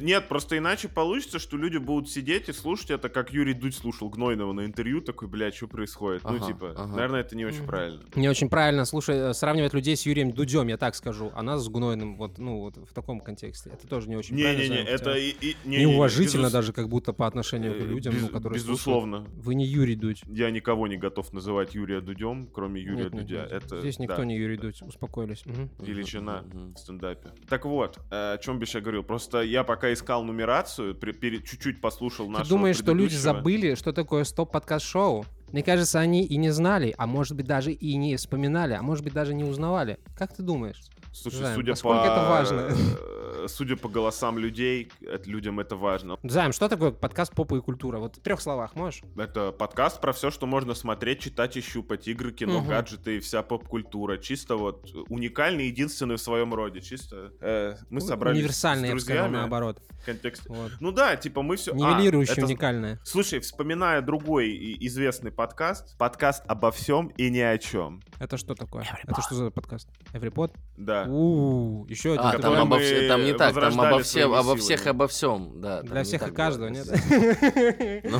нет, 0.01 0.27
просто 0.29 0.57
иначе 0.59 0.87
получится, 0.87 1.39
что 1.39 1.57
люди 1.57 1.77
будут 1.77 2.11
сидеть 2.11 2.49
и 2.49 2.53
слушать 2.53 2.91
это, 2.91 3.09
как 3.09 3.31
Юрий 3.33 3.55
Дудь 3.55 3.75
слушал 3.75 4.09
Гнойного 4.09 4.52
на 4.53 4.65
интервью, 4.65 5.01
такой, 5.01 5.27
блядь, 5.27 5.55
что 5.55 5.67
происходит? 5.67 6.23
ну, 6.23 6.35
Ага, 6.37 6.45
типа, 6.47 6.71
ага. 6.75 6.87
наверное, 6.87 7.19
это 7.21 7.35
не 7.35 7.45
очень 7.45 7.65
правильно. 7.65 8.01
Не 8.15 8.29
очень 8.29 8.49
правильно, 8.49 8.85
слушай, 8.85 9.15
э, 9.15 9.33
сравнивать 9.33 9.73
людей 9.73 9.95
с 9.97 10.05
Юрием 10.05 10.31
Дудем, 10.31 10.67
я 10.67 10.77
так 10.77 10.95
скажу, 10.95 11.31
а 11.35 11.41
нас 11.43 11.63
с 11.63 11.69
Гнойным, 11.69 12.15
вот, 12.17 12.37
ну, 12.37 12.59
вот 12.59 12.77
в 12.77 12.93
таком 12.93 13.19
контексте. 13.19 13.71
Это 13.73 13.87
тоже 13.87 14.09
не 14.09 14.15
очень 14.15 14.37
правильно. 14.39 14.61
Не-не-не, 14.61 14.83
это 14.89 15.15
и, 15.17 15.29
и- 15.29 15.57
не-не-не, 15.65 15.91
неуважительно 15.91 16.45
безус- 16.47 16.51
даже, 16.51 16.73
как 16.73 16.89
будто 16.89 17.13
по 17.13 17.27
отношению 17.27 17.73
к 17.73 17.77
э, 17.81 17.85
людям, 17.85 18.13
ну, 18.15 18.27
без- 18.27 18.33
которые 18.33 18.59
слушают. 18.59 18.77
Безусловно. 18.79 19.27
Вы 19.35 19.55
не 19.55 19.65
Юрий 19.65 19.95
Дудь. 19.95 20.23
Я 20.27 20.51
никого 20.51 20.87
не 20.87 20.97
готов 20.97 21.33
называть 21.33 21.75
Юрия 21.75 22.01
Дудем, 22.01 22.47
кроме 22.53 22.81
Юрия 22.81 23.03
Нет, 23.03 23.11
Дудя. 23.11 23.41
нет. 23.43 23.51
Это, 23.51 23.79
Здесь 23.81 23.99
никто 23.99 24.17
да, 24.17 24.25
не 24.25 24.37
Юрий 24.37 24.57
Дудь, 24.57 24.81
успокоились. 24.81 25.45
Мгм. 25.45 25.69
величина 25.79 26.43
Мгм. 26.43 26.73
в 26.73 26.77
стендапе. 26.77 27.31
Так 27.49 27.65
вот, 27.65 27.97
э, 28.11 28.33
о 28.33 28.37
чем 28.37 28.59
бы 28.59 28.65
я 28.71 28.81
говорил. 28.81 29.03
Просто 29.03 29.41
я 29.41 29.63
пока 29.63 29.91
искал 29.93 30.23
нумерацию, 30.23 30.95
при- 30.95 31.11
пере- 31.11 31.41
чуть-чуть 31.41 31.81
послушал 31.81 32.25
Ты 32.27 32.31
нашего 32.31 32.49
думаешь, 32.49 32.77
что 32.77 32.93
люди 32.93 33.15
забыли, 33.15 33.75
что 33.75 33.91
такое 33.93 34.23
стоп-подкаст-шоу? 34.43 35.25
Мне 35.51 35.63
кажется, 35.63 35.99
они 35.99 36.23
и 36.23 36.35
не 36.37 36.49
знали, 36.49 36.93
а 36.97 37.05
может 37.05 37.35
быть 37.37 37.45
даже 37.45 37.71
и 37.71 37.95
не 37.95 38.15
вспоминали, 38.17 38.73
а 38.73 38.81
может 38.81 39.03
быть 39.03 39.13
даже 39.13 39.33
не 39.33 39.43
узнавали. 39.43 39.99
Как 40.17 40.33
ты 40.33 40.41
думаешь? 40.41 40.81
Слушай, 41.13 41.41
Займ, 41.41 41.55
судя 41.55 41.75
по... 41.75 41.93
это 41.93 42.29
важно? 42.29 42.69
Судя 43.47 43.75
по 43.75 43.89
голосам 43.89 44.37
людей, 44.37 44.91
это, 45.01 45.29
людям 45.29 45.59
это 45.59 45.75
важно. 45.75 46.17
Займ, 46.23 46.51
что 46.51 46.69
такое 46.69 46.91
подкаст 46.91 47.33
«Попа 47.33 47.55
и 47.55 47.61
культура»? 47.61 47.97
Вот 47.99 48.17
в 48.17 48.21
трех 48.21 48.41
словах 48.41 48.75
можешь? 48.75 49.01
Это 49.17 49.51
подкаст 49.51 50.01
про 50.01 50.13
все, 50.13 50.31
что 50.31 50.45
можно 50.45 50.73
смотреть, 50.73 51.19
читать 51.19 51.57
и 51.57 51.61
щупать. 51.61 52.07
Игры, 52.07 52.31
кино, 52.31 52.59
Мгм. 52.59 52.69
гаджеты 52.69 53.17
и 53.17 53.19
вся 53.19 53.41
поп-культура. 53.43 54.17
Чисто 54.17 54.55
вот 54.55 54.89
уникальный, 55.09 55.67
единственный 55.67 56.15
в 56.15 56.21
своем 56.21 56.53
роде. 56.53 56.81
Чисто 56.81 57.31
э, 57.41 57.75
мы 57.89 58.01
собрались 58.01 58.39
Универсальный, 58.39 58.87
с 58.87 58.89
я 58.89 58.93
бы 58.95 58.99
сказал, 58.99 59.23
друзьями 59.25 59.41
наоборот. 59.41 59.81
в 60.01 60.05
контексте. 60.05 60.49
Вот. 60.49 60.71
Ну 60.79 60.91
да, 60.91 61.15
типа 61.15 61.41
мы 61.41 61.55
все... 61.55 61.73
Нивелирующий, 61.73 62.43
уникальное. 62.43 62.99
Слушай, 63.03 63.39
вспоминая 63.39 64.01
другой 64.01 64.77
известный 64.81 65.31
подкаст, 65.31 65.97
подкаст 65.97 66.43
обо 66.47 66.71
всем 66.71 67.07
и 67.17 67.29
ни 67.29 67.39
о 67.39 67.57
чем. 67.57 68.01
Это 68.19 68.37
что 68.37 68.55
такое? 68.55 68.85
Это 69.03 69.21
что 69.21 69.35
за 69.35 69.51
подкаст? 69.51 69.89
Эврипод? 70.13 70.53
Да. 70.77 71.05
У 71.07 71.85
еще 71.87 72.13
один. 72.13 72.25
А, 72.25 72.37
там, 72.39 72.53
обо 72.53 72.77
мы 72.77 72.81
все- 72.83 73.07
там 73.07 73.23
не 73.23 73.32
так, 73.37 73.53
там 73.53 73.79
обо, 73.79 74.03
всем, 74.03 74.29
своими 74.31 74.39
обо 74.39 74.55
всех 74.55 74.87
обо 74.87 75.07
всем, 75.07 75.61
да. 75.61 75.81
Для 75.81 75.99
не 75.99 76.03
всех 76.03 76.27
и 76.27 76.31
каждого, 76.31 76.67
нет? 76.69 76.87
Ну, 78.03 78.19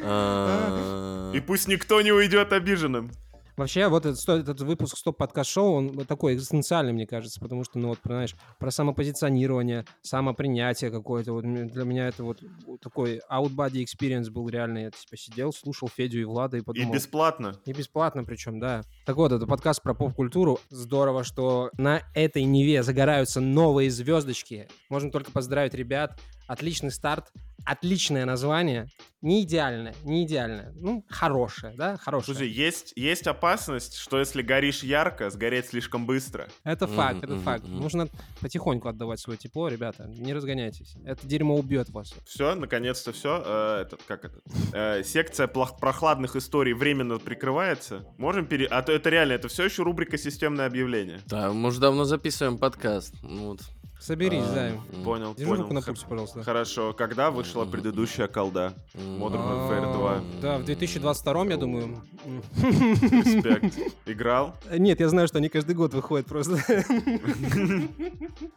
а, 0.02 1.32
И 1.32 1.40
пусть 1.40 1.68
никто 1.68 2.00
не 2.00 2.12
уйдет 2.12 2.52
обиженным. 2.52 3.10
Вообще, 3.58 3.88
вот 3.88 4.06
этот, 4.06 4.28
этот 4.28 4.60
выпуск 4.60 4.96
стоп 4.96 5.16
подкаст 5.16 5.50
шоу 5.50 5.72
он 5.72 6.06
такой 6.06 6.34
экзистенциальный, 6.34 6.92
мне 6.92 7.08
кажется, 7.08 7.40
потому 7.40 7.64
что, 7.64 7.80
ну 7.80 7.88
вот, 7.88 7.98
знаешь, 8.04 8.36
про 8.60 8.70
самопозиционирование, 8.70 9.84
самопринятие 10.00 10.92
какое-то. 10.92 11.32
Вот 11.32 11.42
для 11.42 11.84
меня 11.84 12.06
это 12.06 12.22
вот 12.22 12.40
такой 12.80 13.20
out 13.28 13.50
body 13.50 13.84
experience 13.84 14.30
был 14.30 14.48
реальный. 14.48 14.82
Я 14.84 14.90
типа 14.92 15.16
сидел, 15.16 15.52
слушал 15.52 15.88
Федю 15.88 16.20
и 16.20 16.24
Влада 16.24 16.56
и 16.56 16.60
И 16.60 16.62
подумал. 16.62 16.94
бесплатно. 16.94 17.60
И 17.66 17.72
бесплатно 17.72 18.22
причем, 18.22 18.60
да. 18.60 18.82
Так 19.04 19.16
вот, 19.16 19.32
это 19.32 19.44
подкаст 19.44 19.82
про 19.82 19.92
поп-культуру. 19.92 20.60
Здорово, 20.70 21.24
что 21.24 21.70
на 21.76 22.02
этой 22.14 22.44
Неве 22.44 22.84
загораются 22.84 23.40
новые 23.40 23.90
звездочки. 23.90 24.68
Можем 24.88 25.10
только 25.10 25.32
поздравить 25.32 25.74
ребят. 25.74 26.20
Отличный 26.48 26.90
старт, 26.90 27.30
отличное 27.64 28.24
название. 28.24 28.88
Не 29.20 29.42
идеальное, 29.42 29.94
не 30.04 30.24
идеальное. 30.24 30.72
Ну, 30.76 31.04
хорошее, 31.08 31.74
да, 31.76 31.96
хорошее. 31.96 32.36
Слушай, 32.36 32.48
есть, 32.50 32.92
есть 32.96 33.26
опасность, 33.26 33.96
что 33.96 34.18
если 34.20 34.42
горишь 34.42 34.84
ярко, 34.84 35.28
сгореть 35.28 35.66
слишком 35.66 36.06
быстро. 36.06 36.48
Это 36.64 36.86
факт, 36.86 37.16
Мгм, 37.22 37.24
это 37.24 37.38
факт. 37.42 37.64
мгм. 37.64 37.80
Нужно 37.80 38.08
потихоньку 38.40 38.88
отдавать 38.88 39.18
свое 39.20 39.36
тепло, 39.36 39.68
ребята. 39.68 40.04
Не 40.06 40.32
разгоняйтесь. 40.32 40.94
Это 41.04 41.26
дерьмо 41.26 41.56
убьет 41.56 41.90
вас. 41.90 42.14
Все, 42.26 42.54
наконец-то 42.54 43.12
все. 43.12 43.38
этот, 43.82 44.00
как 44.04 44.24
этот? 44.24 44.42
Э, 44.72 45.02
секция 45.02 45.48
плох- 45.48 45.78
прохладных 45.78 46.36
историй 46.36 46.72
временно 46.72 47.18
прикрывается. 47.18 48.06
Можем 48.18 48.46
пере... 48.46 48.66
А 48.66 48.82
то 48.82 48.92
это 48.92 49.10
реально, 49.10 49.32
это 49.32 49.48
все 49.48 49.64
еще 49.64 49.82
рубрика 49.82 50.16
«Системное 50.16 50.66
объявление». 50.66 51.20
Да, 51.26 51.52
мы 51.52 51.68
уже 51.70 51.80
давно 51.80 52.04
записываем 52.04 52.56
подкаст. 52.56 53.14
Ну 53.22 53.48
вот. 53.48 53.60
Соберись, 54.00 54.44
А, 54.44 54.54
Займ. 54.54 54.80
Понял, 55.04 55.34
Держи 55.34 55.48
понял. 55.50 55.62
руку 55.62 55.74
на 55.74 55.82
пульсе, 55.82 56.06
пожалуйста. 56.08 56.42
Хорошо. 56.44 56.92
Когда 56.92 57.30
вышла 57.30 57.64
предыдущая 57.64 58.28
колда? 58.28 58.72
Modern 58.94 59.42
Warfare 59.42 59.92
2. 59.92 60.10
А, 60.12 60.22
Да, 60.40 60.58
в 60.58 60.64
2022, 60.64 61.44
я 61.46 61.56
думаю. 61.56 62.02
Респект. 62.56 63.76
Играл? 64.06 64.54
Нет, 64.70 65.00
я 65.00 65.08
знаю, 65.08 65.26
что 65.28 65.38
они 65.38 65.48
каждый 65.48 65.74
год 65.74 65.94
выходят 65.94 66.26
просто. 66.26 66.58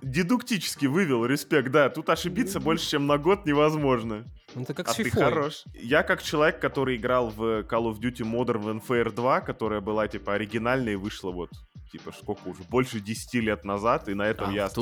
Дедуктически 0.02 0.86
вывел, 0.86 1.26
респект, 1.26 1.72
да. 1.72 1.90
Тут 1.90 2.10
ошибиться 2.10 2.60
больше, 2.60 2.90
чем 2.90 3.08
на 3.08 3.18
год 3.18 3.46
невозможно. 3.46 4.26
Ну, 4.56 4.64
Это 4.64 4.74
как 4.74 4.90
а 4.90 4.94
с 4.94 4.96
ты 4.96 5.04
фифой. 5.06 5.24
хорош. 5.24 5.64
Я 5.74 6.04
как 6.04 6.22
человек, 6.22 6.60
который 6.60 6.98
играл 6.98 7.30
в 7.30 7.62
Call 7.62 7.92
of 7.92 8.00
Duty 8.00 8.24
Modern 8.30 8.82
Warfare 8.82 9.12
2, 9.12 9.42
которая 9.42 9.82
была, 9.82 10.08
типа, 10.08 10.34
оригинальной 10.34 10.94
и 10.94 10.96
вышла 10.96 11.32
вот, 11.32 11.50
типа, 11.92 12.12
сколько 12.12 12.48
уже, 12.48 12.64
больше 12.64 13.00
10 13.00 13.36
лет 13.36 13.64
назад, 13.64 14.10
и 14.10 14.14
на 14.14 14.24
этом 14.24 14.50
А, 14.50 14.54
я 14.54 14.68
в 14.68 14.74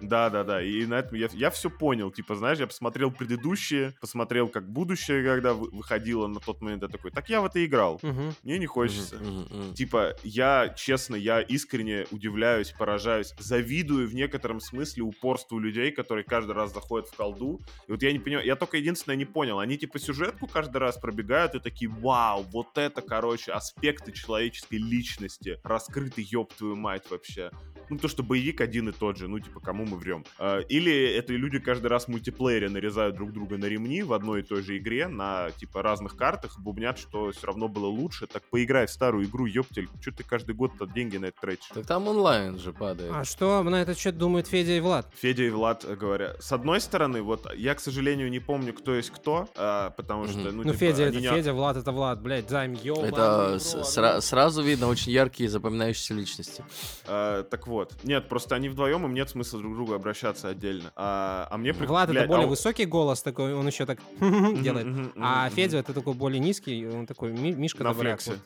ту 0.00 0.06
остановился. 0.06 0.08
Да-да-да, 0.34 0.62
и 0.62 0.86
на 0.86 0.94
этом 0.94 1.16
я, 1.18 1.28
я 1.32 1.50
все 1.50 1.70
понял. 1.70 2.10
Типа, 2.10 2.34
знаешь, 2.34 2.58
я 2.58 2.66
посмотрел 2.66 3.10
предыдущие, 3.10 3.94
посмотрел, 4.00 4.48
как 4.48 4.68
будущее, 4.70 5.24
когда 5.24 5.54
вы- 5.54 5.70
выходило 5.70 6.26
на 6.26 6.40
тот 6.40 6.60
момент, 6.60 6.82
я 6.82 6.88
такой, 6.88 7.10
так 7.10 7.28
я 7.28 7.40
в 7.40 7.46
это 7.46 7.64
играл. 7.64 7.98
Мгм. 8.02 8.34
Мне 8.42 8.58
не 8.58 8.66
хочется. 8.66 9.16
Мгм, 9.16 9.46
мгм. 9.50 9.74
Типа, 9.74 10.14
я, 10.22 10.68
честно, 10.76 11.16
я 11.16 11.40
искренне 11.40 12.06
удивляюсь, 12.10 12.70
поражаюсь, 12.72 13.34
завидую 13.38 14.08
в 14.08 14.14
некотором 14.14 14.60
смысле 14.60 15.02
упорству 15.02 15.58
людей, 15.58 15.90
которые 15.90 16.24
каждый 16.24 16.52
раз 16.52 16.72
заходят 16.72 17.08
в 17.08 17.14
колду. 17.16 17.60
И 17.88 17.92
вот 17.92 18.02
я 18.02 18.12
не 18.12 18.18
понимаю, 18.18 18.46
я 18.46 18.56
только 18.56 18.76
единственное 18.76 19.16
не 19.16 19.24
понял, 19.24 19.58
они 19.58 19.76
типа 19.78 19.98
сюжетку 19.98 20.46
каждый 20.46 20.78
раз 20.78 20.96
пробегают 20.98 21.54
и 21.54 21.60
такие, 21.60 21.90
вау, 21.90 22.42
вот 22.52 22.76
это, 22.78 23.02
короче, 23.02 23.52
аспекты 23.52 24.12
человеческой 24.12 24.76
личности, 24.78 25.58
раскрыты, 25.64 26.24
ёб 26.28 26.52
твою 26.54 26.76
мать, 26.76 27.04
вообще. 27.10 27.50
Ну, 27.90 27.98
то, 27.98 28.08
что 28.08 28.22
боевик 28.22 28.60
один 28.62 28.88
и 28.88 28.92
тот 28.92 29.18
же, 29.18 29.28
ну, 29.28 29.38
типа, 29.38 29.60
кому 29.60 29.84
мы 29.84 29.93
врем. 29.96 30.24
А, 30.38 30.60
Или 30.60 30.92
это 31.14 31.32
люди 31.32 31.58
каждый 31.58 31.86
раз 31.88 32.04
в 32.04 32.08
мультиплеере 32.08 32.68
нарезают 32.68 33.16
друг 33.16 33.32
друга 33.32 33.58
на 33.58 33.66
ремни 33.66 34.02
в 34.02 34.12
одной 34.12 34.40
и 34.40 34.42
той 34.42 34.62
же 34.62 34.76
игре 34.78 35.08
на, 35.08 35.50
типа, 35.52 35.82
разных 35.82 36.16
картах, 36.16 36.58
бубнят, 36.58 36.98
что 36.98 37.30
все 37.32 37.46
равно 37.46 37.68
было 37.68 37.86
лучше. 37.86 38.26
Так 38.26 38.42
поиграй 38.50 38.86
в 38.86 38.90
старую 38.90 39.26
игру, 39.26 39.46
ёптель. 39.46 39.88
Что 40.00 40.12
ты 40.12 40.24
каждый 40.24 40.54
год-то 40.54 40.86
деньги 40.86 41.16
на 41.16 41.26
это 41.26 41.40
тратишь? 41.40 41.68
Так 41.72 41.86
там 41.86 42.08
онлайн 42.08 42.58
же 42.58 42.72
падает. 42.72 43.12
А 43.14 43.24
что 43.24 43.62
на 43.62 43.82
этот 43.82 43.98
счет 43.98 44.16
думают 44.18 44.46
Федя 44.46 44.72
и 44.72 44.80
Влад? 44.80 45.06
Федя 45.16 45.44
и 45.44 45.50
Влад 45.50 45.84
э, 45.84 45.94
говорят. 45.96 46.42
С 46.42 46.52
одной 46.52 46.80
стороны, 46.80 47.22
вот 47.22 47.52
я, 47.54 47.74
к 47.74 47.80
сожалению, 47.80 48.30
не 48.30 48.40
помню, 48.40 48.72
кто 48.72 48.94
есть 48.94 49.10
кто, 49.10 49.48
а, 49.56 49.90
потому 49.90 50.26
что, 50.26 50.38
ну, 50.38 50.50
Ну, 50.52 50.62
типа, 50.64 50.74
Федя 50.76 51.04
это 51.04 51.20
не- 51.20 51.28
Федя, 51.28 51.52
Влад 51.52 51.76
это 51.76 51.92
Влад, 51.92 52.20
блядь, 52.22 52.48
займ, 52.48 52.74
ёбаный 52.74 53.08
Это 53.08 53.56
сра- 53.58 54.20
сразу 54.20 54.62
видно 54.62 54.88
очень 54.88 55.12
яркие 55.12 55.48
запоминающиеся 55.48 56.14
личности. 56.14 56.64
А, 57.06 57.42
так 57.44 57.66
вот. 57.66 57.94
Нет, 58.04 58.28
просто 58.28 58.54
они 58.54 58.68
вдвоем, 58.68 59.04
им 59.04 59.14
нет 59.14 59.28
смысла 59.30 59.60
друг 59.60 59.73
к 59.74 59.76
другу 59.76 59.92
обращаться 59.94 60.48
отдельно. 60.48 60.92
А, 60.96 61.48
а 61.50 61.56
мне... 61.58 61.72
Влад 61.72 62.04
это 62.04 62.12
блядь, 62.12 62.28
более 62.28 62.44
а 62.44 62.46
у- 62.46 62.50
высокий 62.50 62.84
голос 62.86 63.22
такой, 63.22 63.54
он 63.54 63.66
еще 63.66 63.84
так 63.86 63.98
делает. 64.20 65.12
А 65.20 65.50
Федя 65.50 65.78
это 65.78 65.92
такой 65.92 66.14
более 66.14 66.38
низкий, 66.40 66.86
он 66.86 67.06
такой 67.06 67.32
ми- 67.32 67.52
Мишка 67.52 67.82
На 67.84 67.92
Добряк. 67.92 68.20
вот. 68.26 68.38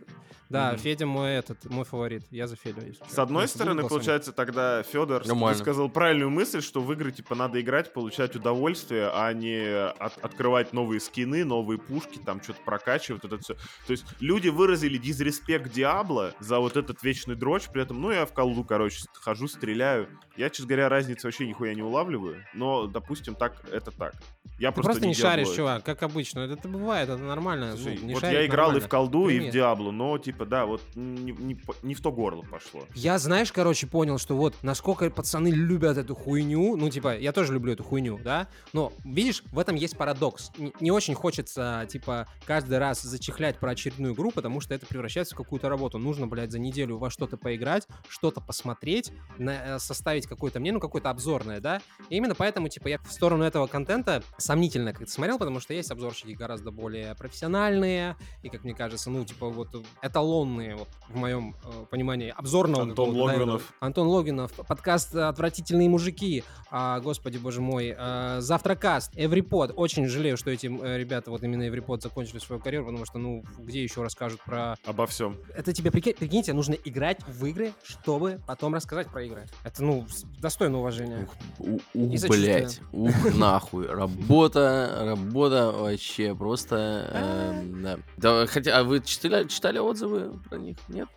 Да. 0.48 0.74
Федя 0.78 1.04
мой 1.04 1.32
этот, 1.32 1.66
мой 1.66 1.84
фаворит. 1.84 2.22
Я 2.30 2.46
за 2.46 2.56
Федю. 2.56 2.80
С 3.06 3.18
одной 3.18 3.42
Ну, 3.42 3.48
стороны, 3.48 3.86
получается, 3.86 4.32
тогда 4.32 4.82
Федор 4.82 5.22
сказал 5.54 5.90
правильную 5.90 6.30
мысль, 6.30 6.62
что 6.62 6.80
в 6.80 6.90
игры 6.94 7.12
типа 7.12 7.34
надо 7.34 7.60
играть, 7.60 7.92
получать 7.92 8.34
удовольствие, 8.34 9.10
а 9.12 9.30
не 9.34 9.60
от- 9.98 10.16
открывать 10.24 10.72
новые 10.72 11.00
скины, 11.00 11.44
новые 11.44 11.78
пушки, 11.78 12.18
там 12.24 12.42
что-то 12.42 12.60
прокачивать, 12.64 13.24
вот 13.24 13.32
это 13.34 13.42
все. 13.42 13.54
То 13.86 13.90
есть 13.90 14.06
люди 14.20 14.48
выразили 14.48 14.96
дизреспект 14.96 15.70
Диабло 15.70 16.32
за 16.40 16.60
вот 16.60 16.78
этот 16.78 17.02
вечный 17.02 17.34
дрочь, 17.34 17.68
при 17.70 17.82
этом, 17.82 18.00
ну 18.00 18.10
я 18.10 18.24
в 18.24 18.32
колду, 18.32 18.64
короче, 18.64 19.04
хожу, 19.12 19.48
стреляю. 19.48 20.08
Я, 20.38 20.50
честно 20.50 20.66
говоря, 20.68 20.88
разницы 20.88 21.26
вообще 21.26 21.46
нихуя 21.48 21.74
не 21.74 21.82
улавливаю, 21.82 22.44
но, 22.54 22.86
допустим, 22.86 23.34
так, 23.34 23.60
это 23.72 23.90
так. 23.90 24.14
Я 24.60 24.70
Ты 24.70 24.76
просто, 24.76 24.92
просто 24.92 25.06
не 25.06 25.14
шаришь, 25.14 25.48
Diablo. 25.48 25.56
чувак, 25.56 25.84
как 25.84 26.02
обычно. 26.02 26.40
Это, 26.40 26.54
это 26.54 26.68
бывает, 26.68 27.08
это 27.08 27.22
нормально. 27.22 27.76
Слушай, 27.76 27.98
ну, 28.00 28.06
не 28.08 28.14
вот 28.14 28.20
шарить 28.20 28.38
я 28.38 28.46
играл 28.46 28.70
и 28.70 28.72
нормально. 28.72 28.86
в 28.86 28.90
колду, 28.90 29.28
и 29.28 29.38
в. 29.40 29.50
Диаблу, 29.52 29.92
но 29.92 30.18
типа 30.18 30.46
да, 30.46 30.66
вот 30.66 30.80
не, 30.96 31.32
не 31.32 31.60
не 31.82 31.94
в 31.94 32.00
то 32.00 32.10
горло 32.10 32.42
пошло. 32.42 32.82
Я, 32.94 33.18
знаешь, 33.18 33.52
короче, 33.52 33.86
понял, 33.86 34.18
что 34.18 34.36
вот 34.36 34.54
насколько 34.62 35.10
пацаны 35.10 35.48
любят 35.48 35.96
эту 35.96 36.14
хуйню. 36.16 36.76
Ну, 36.76 36.90
типа, 36.90 37.16
я 37.18 37.30
тоже 37.32 37.52
люблю 37.52 37.72
эту 37.74 37.84
хуйню, 37.84 38.18
да? 38.22 38.48
Но, 38.72 38.92
видишь, 39.04 39.42
в 39.52 39.58
этом 39.60 39.76
есть 39.76 39.96
парадокс. 39.96 40.50
Не, 40.58 40.72
не 40.80 40.90
очень 40.90 41.14
хочется, 41.14 41.86
типа, 41.88 42.26
каждый 42.44 42.78
раз 42.78 43.02
зачехлять 43.02 43.58
про 43.58 43.70
очередную 43.70 44.14
игру, 44.14 44.32
потому 44.32 44.60
что 44.60 44.74
это 44.74 44.86
превращается 44.86 45.34
в 45.34 45.38
какую-то 45.38 45.68
работу. 45.68 45.98
Нужно, 45.98 46.26
блядь, 46.26 46.50
за 46.50 46.58
неделю 46.58 46.98
во 46.98 47.10
что-то 47.10 47.36
поиграть, 47.36 47.86
что-то 48.08 48.40
посмотреть, 48.40 49.12
на- 49.38 49.76
э, 49.76 49.78
составить 49.78 50.26
какое-то 50.28 50.60
мнение, 50.60 50.74
ну, 50.74 50.80
какое-то 50.80 51.10
обзорное, 51.10 51.60
да? 51.60 51.80
И 52.10 52.16
именно 52.16 52.34
поэтому, 52.34 52.68
типа, 52.68 52.88
я 52.88 52.98
в 52.98 53.12
сторону 53.12 53.44
этого 53.44 53.66
контента 53.66 54.22
сомнительно 54.36 54.92
как-то 54.92 55.10
смотрел, 55.10 55.38
потому 55.38 55.60
что 55.60 55.74
есть 55.74 55.90
обзорщики 55.90 56.32
гораздо 56.32 56.70
более 56.70 57.14
профессиональные 57.14 58.16
и, 58.42 58.48
как 58.48 58.64
мне 58.64 58.74
кажется, 58.74 59.10
ну, 59.10 59.24
типа, 59.24 59.48
вот 59.48 59.68
эталонные, 60.02 60.76
вот, 60.76 60.88
в 61.08 61.16
моем 61.16 61.56
э, 61.64 61.86
понимании, 61.90 62.32
обзорного 62.36 62.82
Антон 62.82 63.10
какого-то, 63.10 63.46
да. 63.46 63.60
Антон 63.80 64.08
Логинов, 64.08 64.52
подкаст 64.52 65.14
«Отвратительные 65.14 65.88
мужики», 65.88 66.44
а, 66.70 67.00
господи 67.00 67.38
боже 67.38 67.60
мой, 67.60 67.94
а, 67.96 68.40
«Завтракаст», 68.40 69.12
«Эврипод». 69.14 69.72
Очень 69.76 70.06
жалею, 70.06 70.36
что 70.36 70.50
эти 70.50 70.66
э, 70.66 70.98
ребята, 70.98 71.30
вот 71.30 71.42
именно 71.42 71.66
«Эврипод» 71.68 72.02
закончили 72.02 72.38
свою 72.38 72.60
карьеру, 72.60 72.86
потому 72.86 73.06
что, 73.06 73.18
ну, 73.18 73.44
где 73.58 73.82
еще 73.82 74.02
расскажут 74.02 74.40
про... 74.44 74.76
Обо 74.84 75.06
всем. 75.06 75.36
Это 75.54 75.72
тебе, 75.72 75.90
прикинь, 75.90 76.14
прикиньте, 76.14 76.52
нужно 76.52 76.74
играть 76.74 77.20
в 77.26 77.44
игры, 77.46 77.72
чтобы 77.82 78.40
потом 78.46 78.74
рассказать 78.74 79.08
про 79.08 79.22
игры. 79.24 79.46
Это, 79.64 79.82
ну, 79.82 80.06
достойно 80.40 80.78
уважения. 80.78 81.26
Ух, 81.58 81.78
у- 81.94 82.16
сочувствие. 82.16 82.58
блядь, 82.58 82.80
ух, 82.92 83.34
нахуй. 83.36 83.86
Работа, 83.86 84.98
работа 85.00 85.72
вообще 85.72 86.34
просто... 86.34 87.10
эм, 87.12 87.82
да. 87.82 87.98
Да, 88.16 88.46
хотя, 88.46 88.78
а 88.78 88.84
вы 88.84 89.00
читали, 89.00 89.46
читали 89.48 89.78
отзывы 89.78 90.38
про 90.48 90.58
них? 90.58 90.76
Нет? 90.88 91.08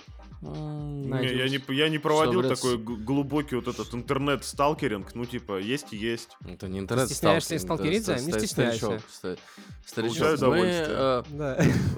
Не, 0.42 1.36
я, 1.36 1.50
не, 1.50 1.60
я 1.76 1.90
не 1.90 2.00
проводил 2.00 2.42
такой 2.42 2.78
глубокий 2.78 3.56
вот 3.56 3.68
этот 3.68 3.94
интернет-сталкеринг. 3.94 5.14
Ну, 5.14 5.26
типа, 5.26 5.60
есть 5.60 5.94
и 5.94 5.98
есть. 5.98 6.30
Это 6.48 6.68
не 6.68 6.80
интернет 6.80 7.10
Стесняешься 7.10 7.60
сталкеринг, 7.60 8.04
сталкериться? 8.04 8.26
Не 8.26 8.40
стесняйся. 8.40 9.00
старичок, 9.86 10.18
мы, 10.20 10.34
удовольствие. 10.34 11.24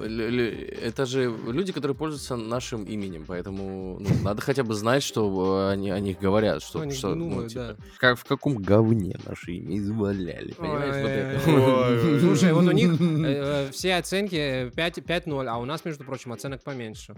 э, 0.01 0.77
это 0.87 1.05
же 1.05 1.33
люди, 1.47 1.71
которые 1.71 1.95
пользуются 1.95 2.35
нашим 2.35 2.83
именем, 2.83 3.23
поэтому 3.25 3.97
ну, 3.99 4.09
надо 4.23 4.41
хотя 4.41 4.63
бы 4.63 4.73
знать, 4.73 5.03
что 5.03 5.69
э, 5.69 5.71
они 5.71 5.91
о 5.91 5.99
них 5.99 6.19
говорят, 6.19 6.61
что, 6.61 6.79
Что 6.79 6.81
они 6.81 6.93
что, 6.93 7.15
ну, 7.15 7.47
типа, 7.47 7.77
да. 7.77 7.85
как 7.97 8.19
в 8.19 8.25
каком 8.25 8.57
говне 8.57 9.17
наше 9.25 9.53
имя 9.53 9.77
изваляли, 9.77 10.51
понимаешь? 10.53 10.95
Вот 10.95 11.09
это. 11.09 11.49
Ой-ой-ой. 11.49 12.19
Слушай, 12.19 12.53
вот 12.53 12.65
у 12.65 12.71
них 12.71 12.99
э, 12.99 13.69
все 13.71 13.95
оценки 13.95 14.69
5 14.75 14.97
5-0, 14.97 15.47
а 15.47 15.57
у 15.57 15.65
нас, 15.65 15.85
между 15.85 16.03
прочим, 16.03 16.33
оценок 16.33 16.61
поменьше. 16.61 17.15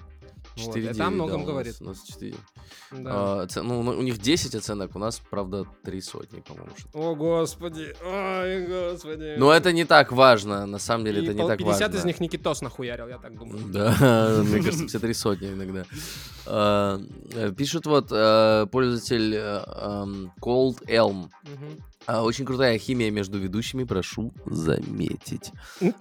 Вот, 0.58 0.76
4,9, 0.76 0.92
Это 0.92 1.08
о 1.08 1.10
многом 1.10 1.30
да, 1.32 1.36
у 1.36 1.40
нас- 1.40 1.48
говорит. 1.48 1.76
У 1.82 1.84
нас 1.86 2.04
4. 2.04 2.36
Да. 2.92 3.12
А, 3.14 3.42
оце- 3.44 3.62
ну, 3.62 3.80
у 3.80 4.02
них 4.02 4.18
10 4.20 4.56
оценок, 4.56 4.96
у 4.96 5.00
нас, 5.00 5.22
правда, 5.30 5.66
3 5.84 6.02
сотни, 6.02 6.40
по-моему. 6.42 6.72
О, 6.94 7.16
господи, 7.16 7.94
ой, 8.06 8.68
господи. 8.68 9.36
Но 9.38 9.52
это 9.52 9.74
не 9.74 9.86
так 9.86 10.12
важно, 10.12 10.66
на 10.66 10.80
самом 10.80 11.06
деле 11.06 11.22
И 11.22 11.24
это 11.26 11.34
не 11.34 11.48
так 11.48 11.58
50 11.58 11.82
важно. 11.82 11.98
из 11.98 12.06
них 12.06 12.20
Никитос 12.20 12.62
нахуярил, 12.62 13.08
я 13.08 13.18
так 13.18 13.38
думаю. 13.38 13.60
Да, 13.68 14.42
мне 14.46 14.62
кажется, 14.64 14.88
все 14.88 15.00
три 15.00 15.14
сотни 15.14 15.48
иногда. 15.50 15.86
А, 16.46 17.00
э, 17.34 17.52
Пишет 17.58 17.86
вот 17.86 18.08
э, 18.12 18.68
пользователь 18.72 19.34
э, 19.36 19.64
эм, 19.68 20.32
Cold 20.42 20.86
Elm. 20.88 21.30
А, 22.08 22.24
Очень 22.24 22.46
крутая 22.46 22.78
химия 22.78 23.10
между 23.10 23.40
ведущими, 23.40 23.84
прошу 23.84 24.32
заметить. 24.46 25.52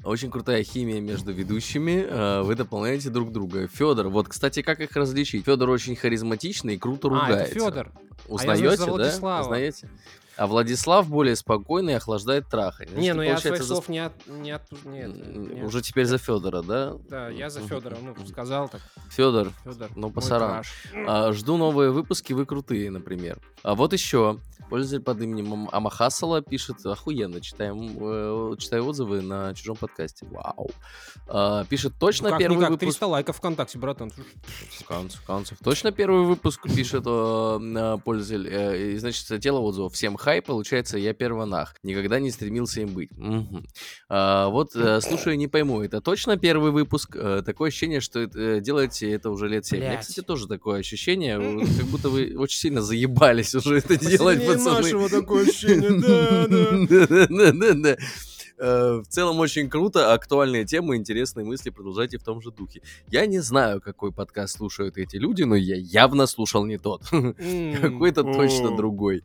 Очень 0.04 0.30
крутая 0.30 0.62
химия 0.62 1.00
между 1.00 1.32
ведущими. 1.32 2.04
э, 2.06 2.42
Вы 2.42 2.54
дополняете 2.56 3.08
друг 3.10 3.32
друга. 3.32 3.68
Федор, 3.68 4.08
вот, 4.08 4.28
кстати, 4.28 4.60
как 4.62 4.80
их 4.80 4.94
различить? 4.96 5.44
Федор 5.46 5.70
очень 5.70 5.96
харизматичный 5.96 6.74
и 6.74 6.78
круто 6.78 7.08
А, 7.08 7.10
ругается. 7.10 7.54
это 7.56 7.64
Федор. 7.64 7.92
Узнаете, 8.28 8.76
за 8.76 8.86
да? 8.86 8.92
Владислава. 8.92 9.42
Узнаете? 9.44 9.88
А 10.36 10.46
Владислав 10.46 11.08
более 11.08 11.36
спокойный 11.36 11.92
и 11.92 11.96
охлаждает 11.96 12.48
трахание. 12.48 12.96
Не, 12.96 13.14
ну 13.14 13.22
я 13.22 13.34
от 13.34 13.40
своих 13.40 13.62
за- 13.62 13.74
слов 13.74 13.88
не 13.88 13.98
от... 14.00 14.12
Не 14.26 14.50
от 14.52 14.62
не 14.84 15.00
это, 15.00 15.18
М, 15.18 15.54
не- 15.56 15.62
Уже 15.62 15.80
теперь 15.82 16.06
за 16.06 16.18
Федора, 16.18 16.62
да? 16.62 16.94
Да, 17.08 17.28
я 17.28 17.50
за. 17.50 17.60
Федора, 17.60 17.96
ну, 18.02 18.14
сказал 18.26 18.68
так. 18.68 18.80
Федор, 19.10 19.52
Федор. 19.64 19.90
ну, 19.94 20.10
пасаран. 20.10 20.62
А, 21.06 21.32
жду 21.32 21.56
новые 21.56 21.90
выпуски, 21.90 22.32
вы 22.32 22.46
крутые, 22.46 22.90
например. 22.90 23.38
А 23.62 23.74
вот 23.74 23.92
еще. 23.92 24.38
Пользователь 24.70 25.04
под 25.04 25.20
именем 25.20 25.52
Ам- 25.52 25.68
Амахасала 25.72 26.40
пишет, 26.40 26.84
охуенно, 26.86 27.42
читаем, 27.42 27.98
э, 28.00 28.56
читаю 28.58 28.86
отзывы 28.86 29.20
на 29.20 29.54
чужом 29.54 29.76
подкасте. 29.76 30.26
Вау. 30.30 30.70
А, 31.28 31.64
пишет, 31.66 31.92
точно 32.00 32.30
Ну, 32.30 32.38
первый 32.38 32.58
выпуск... 32.58 32.80
300 32.80 33.06
лайков 33.06 33.36
ВКонтакте, 33.36 33.78
братан. 33.78 34.10
В 34.10 34.84
конце 34.86 35.18
концов. 35.26 35.58
Точно 35.62 35.92
первый 35.92 36.24
выпуск 36.24 36.62
пишет 36.74 37.04
э, 37.06 37.58
э, 37.76 37.98
пользователь. 38.02 38.48
Э, 38.48 38.92
и, 38.92 38.96
значит, 38.96 39.40
тело 39.42 39.58
отзывов. 39.60 39.92
Всем 39.92 40.16
хай, 40.24 40.40
получается, 40.40 40.96
я 40.96 41.12
первонах. 41.12 41.74
Никогда 41.82 42.18
не 42.18 42.30
стремился 42.30 42.80
им 42.80 42.94
быть. 42.94 43.10
Мгм. 43.12 43.66
А, 44.08 44.48
вот, 44.48 44.74
э, 44.74 45.00
слушаю, 45.02 45.36
не 45.36 45.48
пойму, 45.48 45.82
это 45.82 46.00
точно 46.00 46.38
первый 46.38 46.70
выпуск? 46.70 47.14
Э, 47.14 47.42
такое 47.44 47.68
ощущение, 47.68 48.00
что 48.00 48.20
это, 48.20 48.40
э, 48.40 48.60
делаете 48.60 49.10
это 49.12 49.28
уже 49.30 49.48
лет 49.48 49.66
7. 49.66 49.78
У 49.78 49.80
меня, 49.82 49.90
Блядь. 49.92 50.00
кстати, 50.06 50.24
тоже 50.24 50.48
такое 50.48 50.80
ощущение, 50.80 51.38
как 51.78 51.86
будто 51.86 52.08
вы 52.08 52.34
очень 52.38 52.58
сильно 52.58 52.80
заебались 52.80 53.54
уже 53.54 53.78
это 53.78 53.98
делать, 53.98 54.46
пацаны. 54.46 54.80
нашего 54.80 55.10
такое 55.10 55.44
ощущение, 55.46 55.90
да, 56.00 57.74
да. 57.74 57.96
Э, 58.58 59.00
В 59.04 59.08
целом 59.08 59.40
очень 59.40 59.68
круто, 59.68 60.12
актуальные 60.12 60.64
темы, 60.64 60.96
интересные 60.96 61.44
мысли, 61.44 61.70
продолжайте 61.70 62.18
в 62.18 62.22
том 62.22 62.40
же 62.40 62.50
духе. 62.50 62.82
Я 63.08 63.26
не 63.26 63.40
знаю, 63.40 63.80
какой 63.80 64.12
подкаст 64.12 64.56
слушают 64.56 64.96
эти 64.98 65.16
люди, 65.16 65.42
но 65.42 65.54
я 65.56 65.76
явно 65.76 66.26
слушал 66.26 66.64
не 66.64 66.78
тот. 66.78 67.02
Какой-то 67.10 68.22
точно 68.22 68.76
другой. 68.76 69.24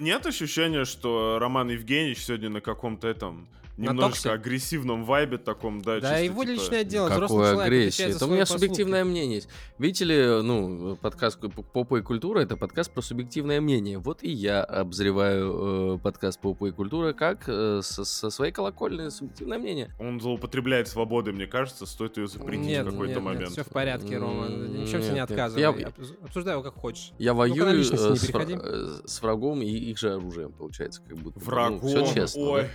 Нет 0.00 0.26
ощущения, 0.26 0.84
что 0.84 1.38
Роман 1.40 1.70
Евгеньевич 1.70 2.18
сегодня 2.24 2.48
на 2.50 2.60
каком-то 2.60 3.08
этом 3.08 3.48
немножечко 3.78 4.32
агрессивном 4.32 5.04
вайбе 5.04 5.38
таком, 5.38 5.80
да, 5.82 6.00
Да, 6.00 6.10
чисто, 6.10 6.24
его 6.24 6.44
типа, 6.44 6.52
личное 6.52 6.84
дело, 6.84 7.08
взрослый 7.08 7.28
Какой 7.44 7.52
человек 7.54 7.66
агрессии. 7.66 8.04
Это 8.16 8.26
у 8.26 8.30
меня 8.30 8.46
субъективное 8.46 9.04
мнение 9.04 9.36
есть. 9.36 9.48
Видите 9.78 10.04
ли, 10.04 10.42
ну, 10.42 10.96
подкаст 10.96 11.38
«Попа 11.72 11.96
и 11.98 12.02
культура»— 12.02 12.40
это 12.40 12.56
подкаст 12.56 12.90
про 12.92 13.02
субъективное 13.02 13.60
мнение. 13.60 13.98
Вот 13.98 14.22
и 14.22 14.30
я 14.30 14.62
обозреваю 14.64 15.94
э, 15.94 15.98
подкаст 15.98 16.40
«Попа 16.40 16.66
и 16.66 16.70
культура» 16.72 17.12
как 17.12 17.44
э, 17.48 17.80
со, 17.82 18.04
со 18.04 18.30
своей 18.30 18.52
колокольни 18.52 19.08
субъективное 19.10 19.58
мнение. 19.58 19.90
Он 20.00 20.20
злоупотребляет 20.20 20.88
свободой, 20.88 21.32
мне 21.32 21.46
кажется, 21.46 21.86
стоит 21.86 22.16
ее 22.16 22.26
запретить 22.26 22.66
Нет, 22.66 22.86
в 22.86 22.90
какой-то 22.90 23.14
нет, 23.14 23.22
момент. 23.22 23.50
все 23.52 23.62
в 23.64 23.68
порядке, 23.68 24.18
Рома. 24.18 24.46
М, 24.46 24.80
Ни 24.80 24.84
в 24.84 24.90
чем 24.90 25.02
себе 25.02 25.12
нет, 25.12 25.12
не 25.12 25.14
нет. 25.20 25.30
отказывай. 25.30 25.60
Я- 25.62 25.70
Обс- 25.70 26.24
Обсуждай 26.24 26.54
его 26.54 26.62
как 26.62 26.74
хочешь. 26.74 27.12
Я 27.18 27.32
на 27.32 27.38
воюю 27.38 27.80
э, 27.80 27.84
с, 27.84 27.90
переходи. 28.26 28.58
э, 28.60 28.98
с 29.06 29.22
врагом 29.22 29.62
и 29.62 29.66
их 29.68 29.98
же 29.98 30.14
оружием, 30.14 30.52
получается, 30.52 31.00
как 31.06 31.16
будто. 31.18 31.38
бы. 31.38 31.44
Врагом. 31.44 31.80
Ну, 31.82 31.88
все 31.88 32.14
честно. 32.14 32.42
Ой. 32.42 32.62
да. 32.62 32.68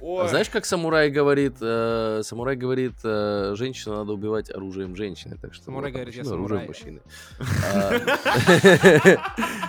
Ой. 0.00 0.24
А 0.24 0.28
Знаешь, 0.46 0.52
как 0.52 0.66
самурай 0.66 1.10
говорит, 1.10 1.56
э, 1.60 2.20
самурай 2.22 2.54
говорит, 2.54 2.94
э, 3.02 3.54
женщину 3.56 3.96
надо 3.96 4.12
убивать 4.12 4.48
оружием 4.48 4.94
женщины, 4.94 5.36
так 5.42 5.52
что 5.52 5.64
Самурай 5.64 5.90
вот, 5.90 5.96
говорит, 5.96 6.14
я 6.14 6.22
мужчина 6.22 6.36
оружием 6.36 6.60
самурай. 6.60 6.68
мужчины. 6.68 7.00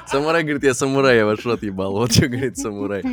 А, 0.04 0.08
Самурай 0.08 0.44
говорит, 0.44 0.64
я 0.64 0.76
самурай, 0.76 1.18
я 1.18 1.26
ваш 1.26 1.44
рот 1.46 1.64
ебал. 1.64 1.94
Вот 1.94 2.12
что 2.12 2.28
говорит 2.28 2.58
самурай. 2.60 3.04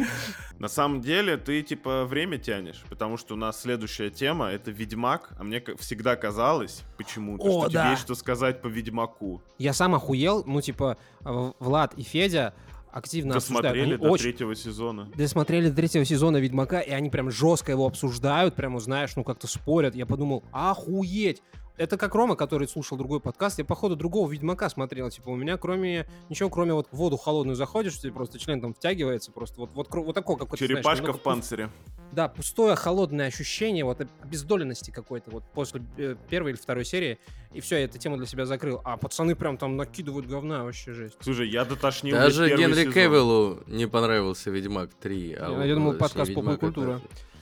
На 0.59 0.69
самом 0.69 1.01
деле, 1.01 1.39
ты 1.39 1.63
типа 1.63 2.05
время 2.05 2.37
тянешь, 2.37 2.85
потому 2.91 3.17
что 3.17 3.33
у 3.33 3.37
нас 3.39 3.63
следующая 3.63 4.11
тема 4.11 4.51
это 4.51 4.71
Ведьмак, 4.71 5.31
а 5.39 5.45
мне 5.45 5.63
всегда 5.79 6.17
казалось 6.17 6.83
почему-то, 6.99 7.45
О, 7.45 7.63
что 7.63 7.71
да. 7.73 7.83
тебе 7.83 7.91
есть 7.93 8.03
что 8.03 8.15
сказать 8.15 8.61
по 8.61 8.67
Ведьмаку. 8.67 9.43
Я 9.57 9.73
сам 9.73 9.95
охуел, 9.95 10.45
ну, 10.47 10.61
типа, 10.61 10.99
Влад 11.23 11.95
и 11.95 12.03
Федя 12.03 12.53
активно 12.95 13.37
обсуждают. 13.37 13.65
Досмотрели 13.65 13.95
Они 13.95 14.03
до 14.03 14.11
очень- 14.11 14.23
третьего 14.25 14.55
сезона. 14.55 15.09
досмотрели 15.17 15.69
до 15.69 15.77
третьего 15.77 16.05
сезона 16.05 16.37
Ведьмака, 16.39 16.81
и 16.81 16.91
они 16.91 17.11
прям 17.11 17.31
жестко 17.31 17.73
его 17.73 17.87
обсуждают, 17.87 18.55
прямо, 18.55 18.79
знаешь, 18.81 19.17
ну 19.17 19.25
как-то 19.25 19.47
спорят. 19.47 19.95
Я 19.95 20.07
подумал, 20.07 20.45
охуеть! 20.53 21.43
Это 21.77 21.97
как 21.97 22.15
Рома, 22.15 22.37
который 22.37 22.69
слушал 22.69 22.97
другой 22.97 23.19
подкаст. 23.19 23.59
Я, 23.59 23.65
походу, 23.65 23.97
другого 23.97 24.31
Ведьмака 24.31 24.69
смотрел. 24.69 25.11
Типа, 25.11 25.31
у 25.31 25.37
меня 25.37 25.57
кроме... 25.57 26.07
Ничего, 26.29 26.49
кроме 26.49 26.73
вот 26.73 26.87
в 26.93 26.97
воду 26.97 27.17
холодную 27.17 27.57
заходишь, 27.57 27.99
тебе 27.99 28.13
просто 28.13 28.39
член 28.39 28.61
там 28.61 28.75
втягивается. 28.75 29.33
Просто 29.33 29.61
вот, 29.61 29.71
вот, 29.75 29.89
вот 29.93 30.15
такое 30.15 30.37
какое-то, 30.37 30.65
знаешь, 30.65 30.77
Черепашка 30.79 31.03
немного 31.03 31.19
в 31.19 31.23
панцире. 31.23 31.71
Да, 32.13 32.29
пустое, 32.29 32.77
холодное 32.77 33.27
ощущение, 33.27 33.85
вот 33.85 34.01
обездоленности 34.23 34.93
какой-то, 34.93 35.33
вот 35.33 35.43
после 35.53 35.83
э, 35.97 36.15
первой 36.29 36.53
или 36.53 36.59
второй 36.59 36.85
серии, 36.85 37.19
и 37.53 37.61
все, 37.61 37.79
я 37.79 37.85
эту 37.87 37.99
тему 37.99 38.19
для 38.19 38.27
себя 38.27 38.47
закрыл. 38.47 38.81
А 38.85 38.97
пацаны 38.97 39.35
прям 39.35 39.57
там 39.59 39.77
накидывают 39.77 40.27
говна, 40.27 40.63
вообще 40.63 40.93
жесть. 40.93 41.17
Слушай, 41.23 41.49
я 41.49 41.65
дотошнил 41.65 42.15
Даже 42.15 42.55
Генри 42.57 42.75
сезон. 42.83 42.93
Кевиллу 42.93 43.59
не 43.67 43.87
понравился 43.87 44.51
Ведьмак 44.51 44.91
3. 44.95 45.33
а 45.35 45.43
Я- 45.43 45.51
вот, 45.51 45.65
я 45.65 45.75
думал, 45.75 45.95
подкаст 45.95 46.33
«Поп 46.33 46.45
и 46.45 46.47
«Ведьмак» 46.47 46.61
культура». 46.61 47.01
это- 47.05 47.34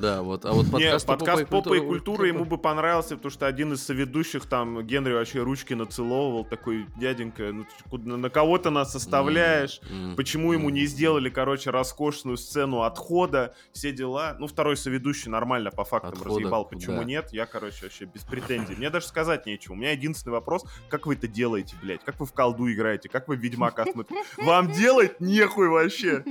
Да, 0.00 0.22
вот. 0.22 0.44
А 0.44 0.52
вот 0.52 0.70
подкаст, 0.70 1.06
подкаст 1.06 1.46
«Попа 1.48 1.74
и 1.74 1.80
культура» 1.80 2.26
ему 2.26 2.44
бы 2.44 2.58
понравился, 2.58 3.16
потому 3.16 3.30
что 3.30 3.46
один 3.46 3.72
из 3.72 3.82
соведущих 3.82 4.46
там 4.46 4.82
Генри 4.86 5.12
вообще 5.14 5.42
ручки 5.42 5.72
нацеловывал, 5.74 6.44
такой, 6.44 6.86
дяденька, 6.96 7.52
ну 7.52 8.16
на 8.16 8.28
кого 8.28 8.58
ты 8.58 8.70
нас 8.70 8.94
оставляешь? 8.94 9.80
М, 9.90 10.14
Почему 10.16 10.52
ему 10.52 10.68
не 10.70 10.84
сделали, 10.86 11.30
короче, 11.30 11.70
роскошную 11.70 12.36
сцену 12.36 12.82
отхода, 12.82 13.54
все 13.72 13.92
дела. 13.92 14.36
Ну, 14.38 14.46
второй 14.46 14.76
соведущий 14.76 15.30
нормально 15.30 15.70
по 15.70 15.84
фактам 15.84 16.12
Отхода 16.12 16.30
разъебал, 16.30 16.64
почему 16.66 17.02
нет. 17.02 17.32
Я, 17.32 17.46
короче, 17.46 17.84
вообще 17.84 18.04
без 18.04 18.22
претензий. 18.22 18.74
Мне 18.76 18.90
даже 18.90 19.06
сказать 19.06 19.46
нечего. 19.46 19.72
У 19.72 19.76
меня 19.76 19.92
единственный 19.92 20.32
вопрос, 20.32 20.64
как 20.88 21.06
вы 21.06 21.14
это 21.14 21.28
делаете, 21.28 21.76
блядь? 21.82 22.04
Как 22.04 22.20
вы 22.20 22.26
в 22.26 22.32
колду 22.32 22.70
играете? 22.70 23.08
Как 23.08 23.28
вы 23.28 23.36
Ведьмака 23.36 23.84
смотрите? 23.90 24.22
Вам 24.38 24.70
делать 24.72 25.20
нехуй 25.20 25.68
вообще. 25.68 26.24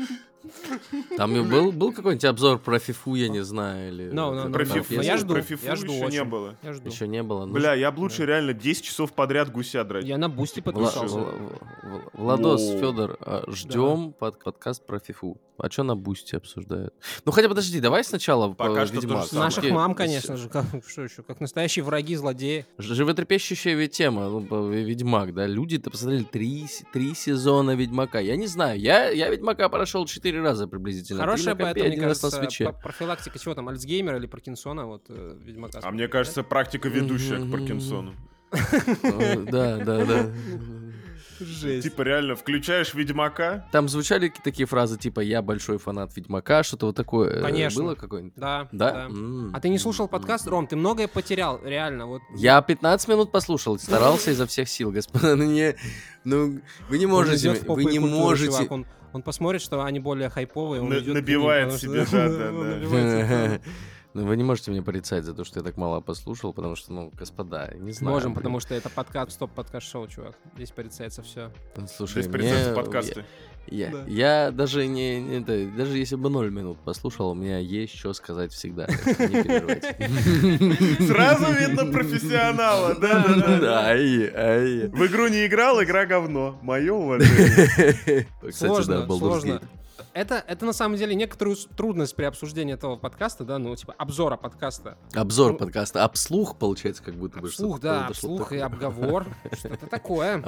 Там 1.17 1.33
был, 1.49 1.71
был 1.71 1.93
какой-нибудь 1.93 2.25
обзор 2.25 2.59
про 2.59 2.79
фифу, 2.79 3.15
я 3.15 3.29
не 3.29 3.43
знаю, 3.43 3.89
или... 3.89 4.05
No, 4.11 4.33
no, 4.33 4.47
no, 4.47 4.51
Про 4.51 4.65
фифу, 4.65 5.01
Я 5.01 5.17
жду, 5.17 5.33
про 5.33 5.41
фифу 5.41 5.65
я 5.65 5.75
жду 5.75 5.91
еще 5.91 5.99
не 6.01 6.05
очень. 6.19 6.23
было. 6.25 6.55
Я 6.63 6.73
жду. 6.73 6.89
Еще 6.89 7.07
не 7.07 7.23
было. 7.23 7.45
Ну, 7.45 7.53
Бля, 7.53 7.73
я 7.73 7.91
бы 7.91 7.99
лучше 8.01 8.25
реально 8.25 8.53
10 8.53 8.83
часов 8.83 9.13
подряд 9.13 9.51
гуся 9.51 9.83
драть. 9.83 10.05
Я 10.05 10.17
на 10.17 10.29
бусти 10.29 10.59
Вла- 10.59 10.63
подписался. 10.63 11.15
Вла- 11.17 11.59
Вла- 11.83 12.01
Владос. 12.13 12.61
Федор, 12.61 13.17
ждем 13.47 14.13
подкаст 14.13 14.85
про 14.85 14.99
фифу. 14.99 15.37
А 15.57 15.69
что 15.69 15.83
на 15.83 15.95
бусте 15.95 16.37
обсуждают? 16.37 16.95
Ну 17.25 17.31
хотя 17.31 17.47
подожди, 17.47 17.79
давай 17.79 18.03
сначала 18.03 18.51
Пока 18.53 18.81
по 18.81 18.85
же 18.87 18.93
Ведьмак. 18.95 19.31
Наших 19.33 19.69
мам, 19.69 19.93
конечно 19.93 20.35
же. 20.35 20.49
Как, 20.49 20.65
что 20.87 21.03
еще? 21.03 21.21
Как 21.21 21.39
настоящие 21.39 21.85
враги, 21.85 22.15
злодеи. 22.15 22.65
Животрепещущая 22.79 23.75
ведь 23.75 23.91
тема, 23.91 24.29
ну, 24.29 24.69
Ведьмак, 24.69 25.33
да, 25.33 25.45
люди-то 25.45 25.91
посмотрели 25.91 26.23
три, 26.23 26.65
сезона 27.15 27.75
Ведьмака. 27.75 28.19
Я 28.19 28.35
не 28.35 28.47
знаю, 28.47 28.79
я, 28.79 29.09
я 29.09 29.29
Ведьмака 29.29 29.69
прошел 29.69 30.07
четыре 30.33 30.43
раза 30.43 30.67
приблизительно. 30.67 31.21
Хорошая 31.21 31.55
бы 31.55 31.63
это, 31.63 31.83
мне 31.83 31.97
кажется, 31.97 32.29
профилактика 32.81 33.37
чего 33.39 33.53
там, 33.53 33.69
Альцгеймера 33.69 34.17
или 34.17 34.25
Паркинсона, 34.25 34.85
вот, 34.85 35.05
э, 35.09 35.37
Ведьмака. 35.43 35.79
А 35.83 35.91
мне 35.91 36.07
кажется, 36.07 36.43
практика 36.43 36.89
ведущая 36.89 37.37
к. 37.37 37.51
Паркинсону. 37.51 38.13
Э, 38.51 39.35
Да, 39.49 39.77
да, 39.77 40.05
да. 40.05 40.25
Жесть. 41.39 41.83
Типа 41.83 42.03
реально, 42.03 42.35
включаешь 42.35 42.93
Ведьмака, 42.93 43.67
Там 43.71 43.89
звучали 43.89 44.29
ки- 44.29 44.39
такие 44.43 44.65
фразы, 44.67 44.97
типа 44.97 45.19
«я 45.19 45.41
большой 45.41 45.77
фанат 45.77 46.15
Ведьмака», 46.15 46.63
что-то 46.63 46.85
вот 46.85 46.95
такое 46.95 47.31
э, 47.31 47.41
Конечно. 47.41 47.81
было 47.83 47.95
какое-нибудь? 47.95 48.35
Да, 48.37 48.69
Да? 48.71 49.07
да. 49.09 49.09
А 49.51 49.59
ты 49.59 49.69
не 49.69 49.79
слушал 49.79 50.07
подкаст? 50.07 50.47
Ром, 50.47 50.67
ты 50.67 50.75
многое 50.75 51.07
потерял, 51.07 51.59
реально. 51.63 52.05
Вот 52.05 52.21
Я 52.35 52.61
15 52.61 53.07
минут 53.09 53.31
послушал, 53.31 53.77
старался 53.79 54.31
изо 54.31 54.45
всех 54.45 54.69
сил, 54.69 54.91
господа. 54.91 55.35
Ну, 55.35 55.43
не, 55.43 55.75
ну 56.23 56.61
вы 56.87 56.97
не 56.99 57.07
можете, 57.07 57.49
вы 57.67 57.83
не 57.83 57.97
культуру, 57.99 58.07
можете. 58.07 58.85
Он, 59.13 59.21
посмотрит, 59.21 59.61
что 59.61 59.83
они 59.83 59.99
более 59.99 60.29
хайповые, 60.29 60.81
он 60.81 60.89
На- 60.89 60.95
идет 60.95 61.05
ним, 61.07 61.13
набивает 61.15 61.71
потому 61.71 61.79
себе, 61.79 62.05
что- 62.05 62.29
да, 62.29 62.51
да, 62.51 63.47
да. 63.47 63.59
Ну, 64.13 64.25
вы 64.25 64.37
не 64.37 64.43
можете 64.43 64.69
меня 64.69 64.83
порицать 64.83 65.23
за 65.23 65.33
то, 65.33 65.43
что 65.43 65.59
я 65.59 65.63
так 65.63 65.75
мало 65.75 65.99
послушал, 65.99 66.53
потому 66.53 66.75
что, 66.75 66.93
ну, 66.93 67.11
господа, 67.17 67.71
не 67.79 67.93
знаю. 67.93 68.13
Можем, 68.13 68.31
блин. 68.33 68.35
потому 68.43 68.59
что 68.59 68.75
это 68.75 68.89
подкаст, 68.91 69.31
стоп-подкаст 69.31 69.87
шоу, 69.87 70.07
чувак. 70.07 70.35
Здесь 70.55 70.69
порицается 70.69 71.23
все. 71.23 71.51
Слушай, 71.95 72.21
здесь 72.21 72.27
мне- 72.27 72.33
порицаются 72.33 72.75
подкасты. 72.75 73.25
Я, 73.65 73.89
Да. 73.91 74.03
я 74.07 74.51
даже 74.51 74.85
не, 74.87 75.19
не 75.21 75.37
это, 75.39 75.65
даже 75.75 75.97
если 75.97 76.15
бы 76.15 76.29
ноль 76.29 76.51
минут 76.51 76.77
послушал, 76.83 77.31
у 77.31 77.33
меня 77.33 77.57
есть 77.59 77.95
что 77.97 78.13
сказать 78.13 78.51
всегда. 78.51 78.87
Сразу 81.07 81.51
видно 81.53 81.85
профессионала, 81.91 82.93
да, 82.95 83.23
да, 83.27 83.59
да. 83.59 83.93
В 83.95 85.05
игру 85.07 85.27
не 85.29 85.45
играл, 85.47 85.81
игра 85.81 86.05
говно. 86.05 86.59
Мое 86.61 86.93
уважение. 86.93 88.27
Кстати, 88.41 88.55
Сложно, 88.55 89.07
сложно. 89.07 89.61
Это, 90.13 90.43
это 90.47 90.65
на 90.65 90.73
самом 90.73 90.95
деле 90.97 91.15
некоторую 91.15 91.55
трудность 91.75 92.15
при 92.15 92.25
обсуждении 92.25 92.75
этого 92.75 92.97
подкаста, 92.97 93.43
да, 93.45 93.57
ну, 93.57 93.75
типа, 93.75 93.95
обзора 93.97 94.37
подкаста. 94.37 94.97
Обзор 95.15 95.53
Ну, 95.53 95.57
подкаста. 95.57 96.03
Обслух, 96.03 96.57
получается, 96.57 97.01
как 97.03 97.15
будто 97.15 97.39
бы. 97.39 97.49
Что-то 97.49 97.79
да, 97.81 98.09
вслух 98.13 98.51
и 98.51 98.57
обговор. 98.57 99.25
Что-то 99.51 99.87
такое. 99.87 100.43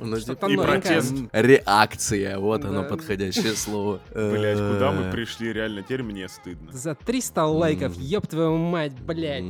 Ну, 0.00 0.18
типа, 0.18 0.46
И 0.46 0.56
протест. 0.56 1.14
Реакция, 1.32 2.38
вот 2.38 2.64
оно 2.64 2.84
подходящее 2.84 3.52
слово. 3.56 4.00
Блять, 4.14 4.58
куда 4.58 4.92
мы 4.92 5.00
Э, 5.04 5.12
пришли, 5.12 5.52
реально, 5.52 5.82
теперь 5.82 6.02
мне 6.02 6.28
стыдно. 6.28 6.72
За 6.72 6.94
300 6.94 7.44
лайков, 7.44 7.96
ёб 7.96 8.26
твою 8.26 8.56
мать, 8.56 8.98
блядь. 9.00 9.44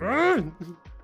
А! 0.00 0.38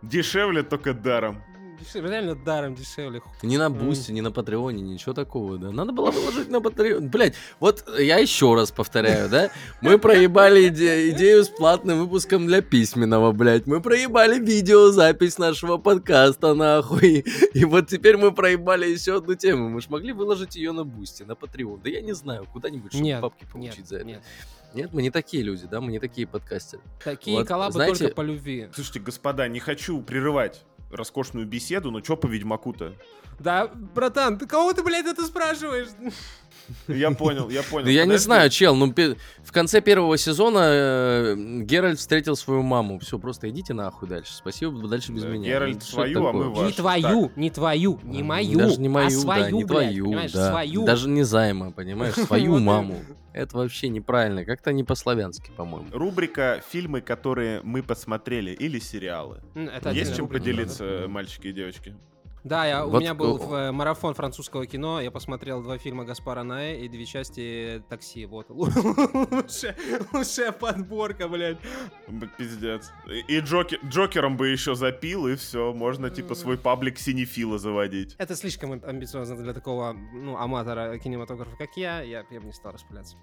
Дешевле 0.03 0.62
только 0.62 0.94
даром. 0.94 1.42
Дешевле, 1.88 2.11
Реально 2.11 2.35
даром 2.35 2.74
дешевле. 2.74 3.22
Ни 3.42 3.57
на 3.57 3.70
Boosty, 3.70 4.12
ни 4.12 4.20
на 4.20 4.31
Patreon 4.31 4.71
е, 4.71 4.83
ничего 4.83 5.14
такого, 5.14 5.57
да. 5.59 5.70
Надо 5.70 5.92
было 5.92 6.11
выложить 6.11 6.48
на 6.51 6.61
Patreon. 6.61 7.09
Блять, 7.09 7.35
вот 7.61 7.85
я 7.98 8.18
еще 8.18 8.55
раз 8.55 8.70
повторяю, 8.70 9.29
да. 9.29 9.51
Мы 9.81 9.98
проебали 9.98 10.68
иде- 10.68 11.11
идею 11.11 11.44
с 11.44 11.48
платным 11.48 12.01
выпуском 12.01 12.46
для 12.46 12.61
письменного, 12.62 13.33
блять. 13.33 13.66
Мы 13.66 13.81
проебали 13.81 14.38
видеозапись 14.38 15.38
нашего 15.38 15.79
подкаста, 15.79 16.55
нахуй. 16.55 17.24
И 17.55 17.64
вот 17.64 17.88
теперь 17.88 18.16
мы 18.16 18.33
проебали 18.33 18.87
еще 18.90 19.16
одну 19.16 19.35
тему. 19.35 19.68
Мы 19.68 19.81
ж 19.81 19.88
могли 19.88 20.12
выложить 20.12 20.57
ее 20.57 20.72
на 20.72 20.85
Boosty, 20.85 21.22
на 21.22 21.35
Patreon. 21.35 21.81
Да 21.83 21.90
я 21.90 22.01
не 22.03 22.12
знаю, 22.14 22.46
куда-нибудь, 22.53 22.92
чтобы 22.92 23.05
Нет, 23.05 23.20
бабки 23.22 23.44
нет, 23.44 23.53
получить 23.53 23.88
за 23.88 23.96
это. 23.96 24.05
нет. 24.07 24.22
Нет, 24.74 24.92
мы 24.92 25.01
не 25.01 25.11
такие 25.11 25.42
люди, 25.42 25.66
да, 25.70 25.81
мы 25.81 25.90
не 25.90 25.98
такие 25.98 26.27
подкастеры. 26.27 26.83
Такие 27.03 27.38
Вот, 27.38 27.48
коллабы 27.48 27.72
знаете- 27.72 27.98
только 28.01 28.14
по 28.14 28.20
любви. 28.20 28.68
Слушайте, 28.74 29.01
господа, 29.01 29.48
не 29.48 29.61
хочу 29.61 30.03
прерывать 30.03 30.62
роскошную 30.90 31.46
беседу, 31.46 31.90
но 31.90 32.01
чё 32.01 32.16
по 32.16 32.27
Ведьмаку-то? 32.27 32.94
Да, 33.38 33.68
братан, 33.68 34.38
ты 34.38 34.46
кого 34.46 34.72
ты, 34.72 34.83
блядь, 34.83 35.07
это 35.07 35.24
спрашиваешь? 35.24 35.88
Я 36.88 37.11
понял, 37.12 37.49
я 37.49 37.62
понял. 37.62 37.87
Да 37.87 37.90
я 37.90 38.05
не 38.05 38.18
знаю, 38.18 38.51
чел, 38.51 38.75
ну 38.75 38.94
в 39.42 39.53
конце 39.53 39.81
первого 39.81 40.18
сезона 40.18 40.59
э, 40.62 41.35
Геральт 41.62 41.99
встретил 41.99 42.37
свою 42.37 42.62
маму. 42.62 42.99
Все, 42.99 43.18
просто 43.18 43.49
идите 43.49 43.75
нахуй 43.75 44.09
дальше. 44.09 44.33
Спасибо, 44.35 44.87
дальше 44.87 45.12
без 45.12 45.23
Да, 45.23 45.29
меня. 45.29 45.49
Геральт 45.49 45.77
Ну, 45.77 45.81
свою, 45.81 46.27
а 46.27 46.33
мы 46.33 46.51
вашу. 46.51 46.66
Не 46.66 46.73
твою, 46.73 47.33
не 47.37 47.51
твою, 47.51 48.01
не 48.03 48.23
мою, 48.23 48.59
Даже 48.59 48.81
не 48.81 48.88
мою, 48.88 49.07
а 49.07 49.11
свою, 49.11 49.44
да, 49.44 49.51
не 49.51 49.64
твою, 49.64 50.05
понимаешь, 50.05 50.33
да. 50.33 50.51
свою. 50.51 50.85
Даже 50.85 51.09
не 51.09 51.23
займа, 51.23 51.71
понимаешь, 51.73 52.14
свою 52.27 52.59
маму. 52.59 52.97
Это 53.33 53.57
вообще 53.57 53.88
неправильно, 53.88 54.44
как-то 54.44 54.73
не 54.73 54.83
по-славянски, 54.85 55.53
по-моему. 55.57 55.87
Рубрика 55.92 56.61
«Фильмы, 56.71 57.01
которые 57.01 57.61
мы 57.62 57.83
посмотрели» 57.83 58.51
или 58.51 58.81
сериалы. 58.81 59.40
Это 59.55 59.90
Есть 59.90 60.16
чем 60.16 60.25
рубрика, 60.25 60.42
поделиться, 60.42 61.05
мальчики 61.09 61.49
и 61.49 61.53
девочки? 61.53 61.94
Да, 62.44 62.66
я, 62.66 62.87
у 62.87 62.90
Вот, 62.90 63.01
меня 63.01 63.14
был 63.14 63.37
в, 63.37 63.53
э, 63.53 63.72
марафон 63.72 64.14
французского 64.14 64.66
кино, 64.66 65.01
я 65.01 65.11
посмотрел 65.11 65.62
два 65.62 65.79
фильма 65.79 66.05
Гаспара 66.05 66.42
Ноэ 66.42 66.81
и 66.81 66.88
две 66.88 67.05
части 67.05 67.83
такси, 67.88 68.27
вот. 68.27 68.46
Лучшая, 70.12 70.53
подборка, 70.53 71.29
блядь. 71.29 71.59
Пиздец. 72.37 72.90
И 73.29 73.40
Джокером 73.40 74.37
бы 74.37 74.48
еще 74.48 74.74
запил, 74.74 75.27
и 75.27 75.37
все, 75.37 75.72
можно 75.72 76.11
типа 76.11 76.35
свой 76.35 76.57
паблик 76.59 76.98
синефила 76.98 77.59
заводить. 77.59 78.14
Это 78.18 78.37
слишком 78.37 78.72
ам- 78.72 78.83
амбициозно 78.85 79.37
для 79.37 79.53
такого, 79.53 79.92
ну, 80.14 80.37
аматора 80.37 80.98
кинематографа, 80.98 81.57
как 81.57 81.77
я, 81.77 82.01
я, 82.03 82.24
я 82.31 82.40
бы 82.40 82.46
не 82.46 82.53
стал 82.53 82.72
распыляться. 82.72 83.16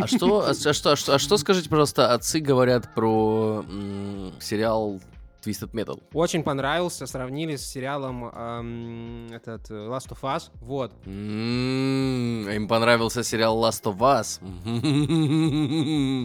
А 0.00 0.06
что, 0.06 0.46
а, 0.46 0.54
что, 0.54 0.92
а 0.92 0.96
что, 0.96 1.14
а 1.14 1.18
что 1.18 1.36
скажите, 1.38 1.68
пожалуйста, 1.68 2.12
отцы 2.12 2.38
говорят 2.40 2.94
про 2.94 3.64
м, 3.68 4.32
сериал 4.40 5.00
Twisted 5.44 5.70
Metal? 5.72 6.00
Очень 6.12 6.42
понравился, 6.42 7.06
сравнили 7.06 7.56
с 7.56 7.66
сериалом 7.66 8.26
эм, 8.28 9.26
этот 9.32 9.70
э, 9.70 9.74
Last 9.74 10.08
of 10.10 10.20
Us, 10.22 10.50
вот. 10.60 10.92
М, 11.06 12.48
Им 12.48 12.68
понравился 12.68 13.22
сериал 13.24 13.58
Last 13.62 13.82
of 13.84 13.98
Us. 13.98 14.40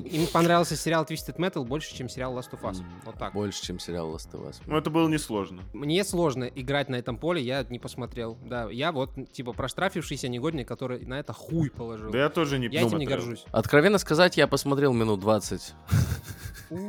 Им 0.07 0.27
понравился 0.27 0.75
сериал 0.75 1.03
Twisted 1.05 1.37
Metal 1.37 1.63
больше, 1.65 1.95
чем 1.95 2.09
сериал 2.09 2.37
Last 2.37 2.51
of 2.51 2.61
Us, 2.61 2.77
вот 3.05 3.17
так. 3.17 3.33
Больше, 3.33 3.63
чем 3.63 3.79
сериал 3.79 4.13
Last 4.13 4.31
of 4.33 4.47
Us. 4.49 4.55
Ну, 4.65 4.77
это 4.77 4.89
было 4.89 5.07
несложно. 5.07 5.63
Мне 5.73 6.03
сложно 6.03 6.43
играть 6.45 6.89
на 6.89 6.95
этом 6.95 7.17
поле, 7.17 7.41
я 7.41 7.63
не 7.69 7.79
посмотрел. 7.79 8.37
Да, 8.45 8.69
я 8.69 8.91
вот, 8.91 9.11
типа, 9.31 9.53
проштрафившийся 9.53 10.27
негодник, 10.27 10.67
который 10.67 11.05
на 11.05 11.19
это 11.19 11.33
хуй 11.33 11.69
положил. 11.69 12.11
Да 12.11 12.19
я 12.19 12.29
тоже 12.29 12.59
не 12.59 12.67
я 12.67 12.81
этим 12.83 12.97
не 12.97 13.05
горжусь. 13.05 13.45
Откровенно 13.51 13.97
сказать, 13.97 14.37
я 14.37 14.47
посмотрел 14.47 14.93
минут 14.93 15.19
20. 15.19 15.73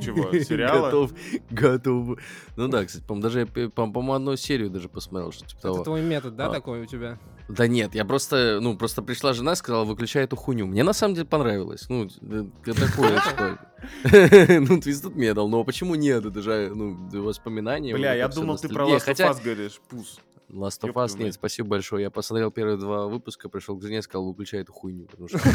Чего, 0.03 0.33
сериала? 0.43 0.87
Готов, 0.87 1.13
готов. 1.51 2.18
Ну 2.57 2.69
да, 2.69 2.85
кстати, 2.85 3.05
по-моему, 3.05 3.23
даже, 3.23 3.49
я, 3.55 3.69
по-моему, 3.71 4.13
одну 4.15 4.37
серию 4.37 4.71
даже 4.71 4.89
посмотрел, 4.89 5.33
что 5.33 5.47
типа 5.47 5.59
Это 5.59 5.69
того. 5.73 5.85
твой 5.85 6.03
метод, 6.03 6.37
да, 6.37 6.47
А. 6.47 6.51
такой 6.53 6.81
у 6.83 6.87
тебя? 6.87 7.19
Да 7.49 7.67
нет, 7.67 7.95
я 7.95 8.05
просто, 8.05 8.59
ну, 8.61 8.77
просто 8.77 9.03
пришла 9.03 9.33
жена, 9.33 9.55
сказала, 9.55 9.85
выключай 9.85 10.25
эту 10.25 10.37
хуйню. 10.37 10.67
Мне 10.67 10.83
на 10.83 10.93
самом 10.93 11.15
деле 11.15 11.27
понравилось. 11.27 11.87
Ну, 11.89 12.09
э, 12.21 12.45
такое, 12.65 13.21
типа, 13.21 13.59
ну, 14.05 14.79
Twisted 14.79 15.15
Metal, 15.15 15.49
но 15.49 15.65
почему 15.65 15.95
нет? 15.95 16.25
Это 16.27 16.43
же, 16.43 16.71
ну, 16.75 17.09
воспоминания. 17.23 17.95
Бля, 17.95 18.15
я 18.15 18.29
думал, 18.29 18.59
ты 18.59 18.69
про. 18.69 18.85
Last 18.87 18.97
of 18.99 19.05
Хотя 19.05 19.31
Us 19.31 19.43
говоришь. 19.43 19.81
Пус. 19.89 20.19
Last 20.51 20.81
of 20.83 20.93
Us, 20.95 21.19
нет, 21.23 21.35
спасибо 21.35 21.69
большое. 21.69 22.03
Я 22.05 22.11
посмотрел 22.11 22.51
первые 22.51 22.79
два 22.79 23.07
выпуска, 23.07 23.49
пришел 23.51 23.77
к 23.79 23.83
жене, 23.83 24.01
сказал, 24.03 24.27
выключай 24.27 24.61
эту 24.63 24.73
хуйню. 24.73 25.05
потому 25.07 25.29
что- 25.29 25.39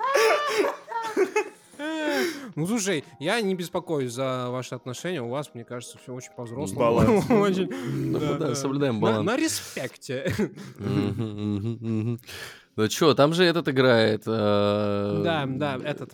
Ну, 2.56 2.66
слушай, 2.66 3.04
я 3.20 3.40
не 3.40 3.54
беспокоюсь 3.54 4.12
за 4.12 4.48
ваши 4.50 4.74
отношения. 4.74 5.22
У 5.22 5.28
вас, 5.28 5.50
мне 5.54 5.64
кажется, 5.64 5.98
все 6.02 6.12
очень 6.12 6.32
по-взрослому. 6.36 6.80
Баланс. 6.80 7.26
Соблюдаем 8.58 9.00
баланс. 9.00 9.24
На 9.26 9.36
респекте. 9.36 10.34
Ну 12.76 12.88
чё, 12.88 13.14
там 13.14 13.34
же 13.34 13.44
этот 13.44 13.68
играет. 13.68 14.22
э, 14.26 15.20
Да, 15.24 15.44
да, 15.46 15.78
этот. 15.84 16.12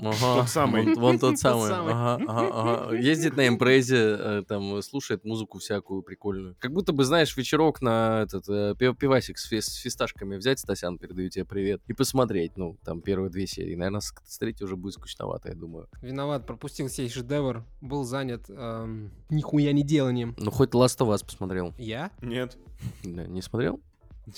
Ага, 0.00 0.40
Тот 0.40 0.48
самый. 0.48 0.84
Вон, 0.84 0.94
вон 0.94 1.18
тот 1.18 1.38
самый. 1.38 1.70
Ага, 1.72 2.24
ага, 2.28 2.50
ага. 2.86 2.96
Ездит 2.96 3.36
на 3.36 3.48
импрезе, 3.48 3.96
э, 4.18 4.42
там 4.46 4.80
слушает 4.82 5.24
музыку 5.24 5.58
всякую 5.58 6.02
прикольную. 6.02 6.56
Как 6.60 6.72
будто 6.72 6.92
бы, 6.92 7.04
знаешь, 7.04 7.36
вечерок 7.36 7.82
на 7.82 8.22
этот 8.22 8.48
э, 8.48 8.74
пи- 8.78 8.94
пивасик 8.94 9.38
с, 9.38 9.46
фи- 9.46 9.60
с 9.60 9.74
фисташками 9.74 10.36
взять, 10.36 10.58
Стасян, 10.60 10.98
передаю 10.98 11.28
тебе 11.30 11.44
привет, 11.44 11.82
и 11.86 11.92
посмотреть. 11.92 12.56
Ну, 12.56 12.78
там 12.84 13.00
первые 13.00 13.30
две 13.30 13.46
серии. 13.46 13.74
Наверное, 13.74 14.00
с, 14.00 14.12
с 14.24 14.38
третьей 14.38 14.64
уже 14.66 14.76
будет 14.76 14.94
скучновато, 14.94 15.48
я 15.48 15.54
думаю. 15.54 15.88
Виноват, 16.02 16.46
пропустил 16.46 16.88
сей 16.88 17.08
шедевр. 17.08 17.64
Был 17.80 18.04
занят 18.04 18.44
эм, 18.48 19.10
нихуя 19.30 19.72
не 19.72 19.82
деланием. 19.82 20.34
Ну, 20.38 20.50
хоть 20.50 20.70
Last 20.70 20.98
of 20.98 21.12
Us 21.14 21.24
посмотрел. 21.24 21.74
Я? 21.78 22.10
Нет. 22.22 22.56
Да, 23.02 23.26
не 23.26 23.42
смотрел? 23.42 23.80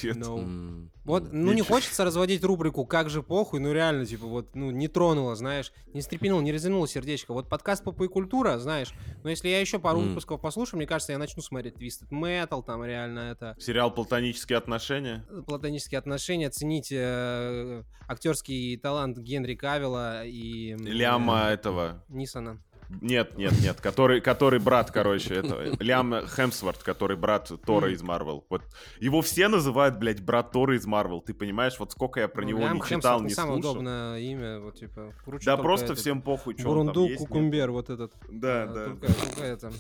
Нет. 0.02 0.16
No. 0.16 0.38
М, 0.38 0.90
Вот, 1.04 1.32
м. 1.32 1.44
ну 1.44 1.52
не 1.52 1.62
хочется 1.62 2.04
разводить 2.04 2.44
рубрику 2.44 2.84
«Как 2.86 3.10
же 3.10 3.22
похуй», 3.22 3.60
ну 3.60 3.72
реально, 3.72 4.06
типа, 4.06 4.26
вот, 4.26 4.54
ну 4.54 4.70
не 4.70 4.88
тронуло, 4.88 5.34
знаешь, 5.34 5.72
не 5.94 6.02
стрепенуло, 6.02 6.40
не 6.40 6.52
развернуло 6.52 6.86
сердечко. 6.86 7.32
Вот 7.32 7.48
подкаст 7.48 7.84
«Попа 7.84 8.04
и 8.04 8.08
культура», 8.08 8.58
знаешь, 8.58 8.92
но 9.24 9.30
если 9.30 9.48
я 9.48 9.60
еще 9.60 9.78
пару 9.78 10.00
М. 10.00 10.08
выпусков 10.08 10.40
послушаю, 10.40 10.78
мне 10.78 10.86
кажется, 10.86 11.12
я 11.12 11.18
начну 11.18 11.42
смотреть 11.42 11.74
Twisted 11.76 12.10
Metal, 12.10 12.62
там 12.64 12.84
реально 12.84 13.30
это, 13.32 13.56
Сериал 13.58 13.92
«Платонические 13.92 14.58
отношения». 14.58 15.24
платонические 15.46 15.98
отношения, 15.98 16.50
цените 16.50 16.96
э, 17.00 17.82
актерский 18.08 18.76
талант 18.76 19.18
Генри 19.18 19.54
Кавилла 19.54 20.24
и... 20.24 20.74
Ляма 20.76 21.48
э, 21.50 21.54
этого. 21.54 22.04
Нисона. 22.08 22.62
Нет, 23.00 23.38
нет, 23.38 23.52
нет. 23.60 23.80
Который, 23.80 24.20
который 24.20 24.58
брат, 24.58 24.90
короче, 24.90 25.34
этого. 25.34 25.62
Лям 25.82 26.14
Хемсворт, 26.26 26.82
который 26.82 27.16
брат 27.16 27.50
Тора 27.64 27.92
из 27.92 28.02
Марвел. 28.02 28.44
Вот 28.50 28.62
его 28.98 29.22
все 29.22 29.48
называют, 29.48 29.98
блядь, 29.98 30.20
брат 30.22 30.50
Тора 30.52 30.76
из 30.76 30.86
Марвел. 30.86 31.20
Ты 31.20 31.32
понимаешь, 31.34 31.78
вот 31.78 31.92
сколько 31.92 32.20
я 32.20 32.28
про 32.28 32.42
Ну, 32.42 32.48
него 32.48 32.60
не 32.68 32.80
Хемсворт 32.80 32.88
читал, 32.88 33.20
не 33.20 33.26
не 33.28 33.34
самое 33.34 33.54
слушал. 33.62 33.70
удобное 33.72 34.18
имя, 34.18 34.58
вот, 34.60 34.74
типа, 34.78 35.12
Да 35.44 35.56
просто 35.56 35.86
этот, 35.86 35.98
всем 35.98 36.20
похуй, 36.22 36.54
что 36.58 36.68
он 36.70 36.86
там 36.86 36.94
Бурунду 36.94 37.08
есть. 37.08 37.20
нет. 37.20 37.28
Кукумбер, 37.28 37.70
вот 37.70 37.90
этот. 37.90 38.12
Да, 38.30 38.62
А, 38.64 38.66
да. 38.66 38.84
Только, 38.86 39.06
только 39.12 39.42
это. 39.42 39.72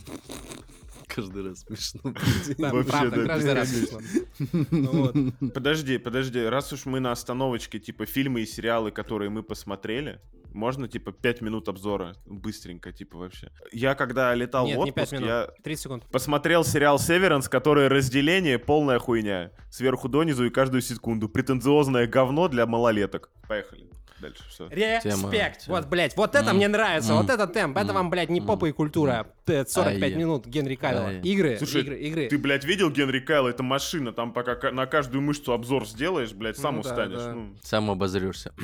Каждый 1.08 1.42
раз 1.48 1.60
смешно. 1.60 2.00
Да, 2.58 2.72
Вообще, 2.72 2.90
правда, 2.90 3.16
да, 3.22 3.26
каждый 3.26 3.54
раз 3.54 3.68
смешно. 3.68 3.98
Вот. 4.92 5.16
Подожди, 5.54 5.98
подожди, 5.98 6.40
раз 6.44 6.72
уж 6.72 6.86
мы 6.86 7.00
на 7.00 7.10
остановочке, 7.12 7.78
типа, 7.80 8.06
фильмы 8.06 8.42
и 8.42 8.46
сериалы, 8.46 8.90
которые 8.92 9.30
мы 9.30 9.42
посмотрели, 9.42 10.20
можно, 10.52 10.88
типа, 10.88 11.12
5 11.12 11.40
минут 11.40 11.68
обзора? 11.68 12.14
Быстренько, 12.26 12.92
типа, 12.92 13.18
вообще. 13.18 13.50
Я 13.72 13.94
когда 13.94 14.34
летал 14.34 14.66
Нет, 14.66 14.78
в 14.78 14.84
не 14.84 14.92
5 14.92 15.08
отпуск, 15.08 15.12
минут. 15.12 15.28
я 15.28 15.48
30 15.62 15.82
секунд. 15.82 16.06
посмотрел 16.10 16.64
сериал 16.64 16.98
«Северанс», 16.98 17.48
который 17.48 17.88
разделение 17.88 18.58
полная 18.58 18.98
хуйня. 18.98 19.50
Сверху 19.70 20.08
донизу 20.08 20.44
и 20.46 20.50
каждую 20.50 20.82
секунду. 20.82 21.28
Претенциозное 21.28 22.06
говно 22.06 22.48
для 22.48 22.66
малолеток. 22.66 23.30
Поехали. 23.48 23.86
Дальше, 24.20 24.42
все. 24.50 24.68
Респект. 24.68 25.60
тема. 25.60 25.76
Вот, 25.78 25.86
блядь, 25.86 26.14
вот 26.14 26.34
это 26.34 26.50
М. 26.50 26.56
мне 26.56 26.68
нравится, 26.68 27.14
вот 27.14 27.30
М. 27.30 27.34
это 27.34 27.46
темп, 27.46 27.78
это 27.78 27.88
М. 27.88 27.94
вам, 27.94 28.10
блядь, 28.10 28.28
не 28.28 28.42
попа 28.42 28.66
и 28.66 28.72
культура. 28.72 29.26
Т- 29.46 29.64
45 29.64 30.12
Ай. 30.12 30.14
минут 30.18 30.44
Генри. 30.46 30.78
Ай. 30.82 31.22
Игры, 31.22 31.56
Слушай, 31.56 31.80
игры, 31.80 31.98
игры. 32.00 32.28
Ты, 32.28 32.36
блядь, 32.36 32.64
видел 32.66 32.90
Генри 32.90 33.20
Кайла? 33.20 33.48
Это 33.48 33.62
машина. 33.62 34.12
Там 34.12 34.34
пока 34.34 34.56
ка- 34.56 34.72
на 34.72 34.84
каждую 34.84 35.22
мышцу 35.22 35.54
обзор 35.54 35.86
сделаешь, 35.88 36.32
блядь, 36.34 36.58
сам 36.58 36.76
Ну 36.76 36.82
да, 36.82 36.90
устанешь. 36.90 37.18
да. 37.18 37.32
Ну, 37.32 37.56
Сам 37.62 37.90
обозрешься. 37.90 38.52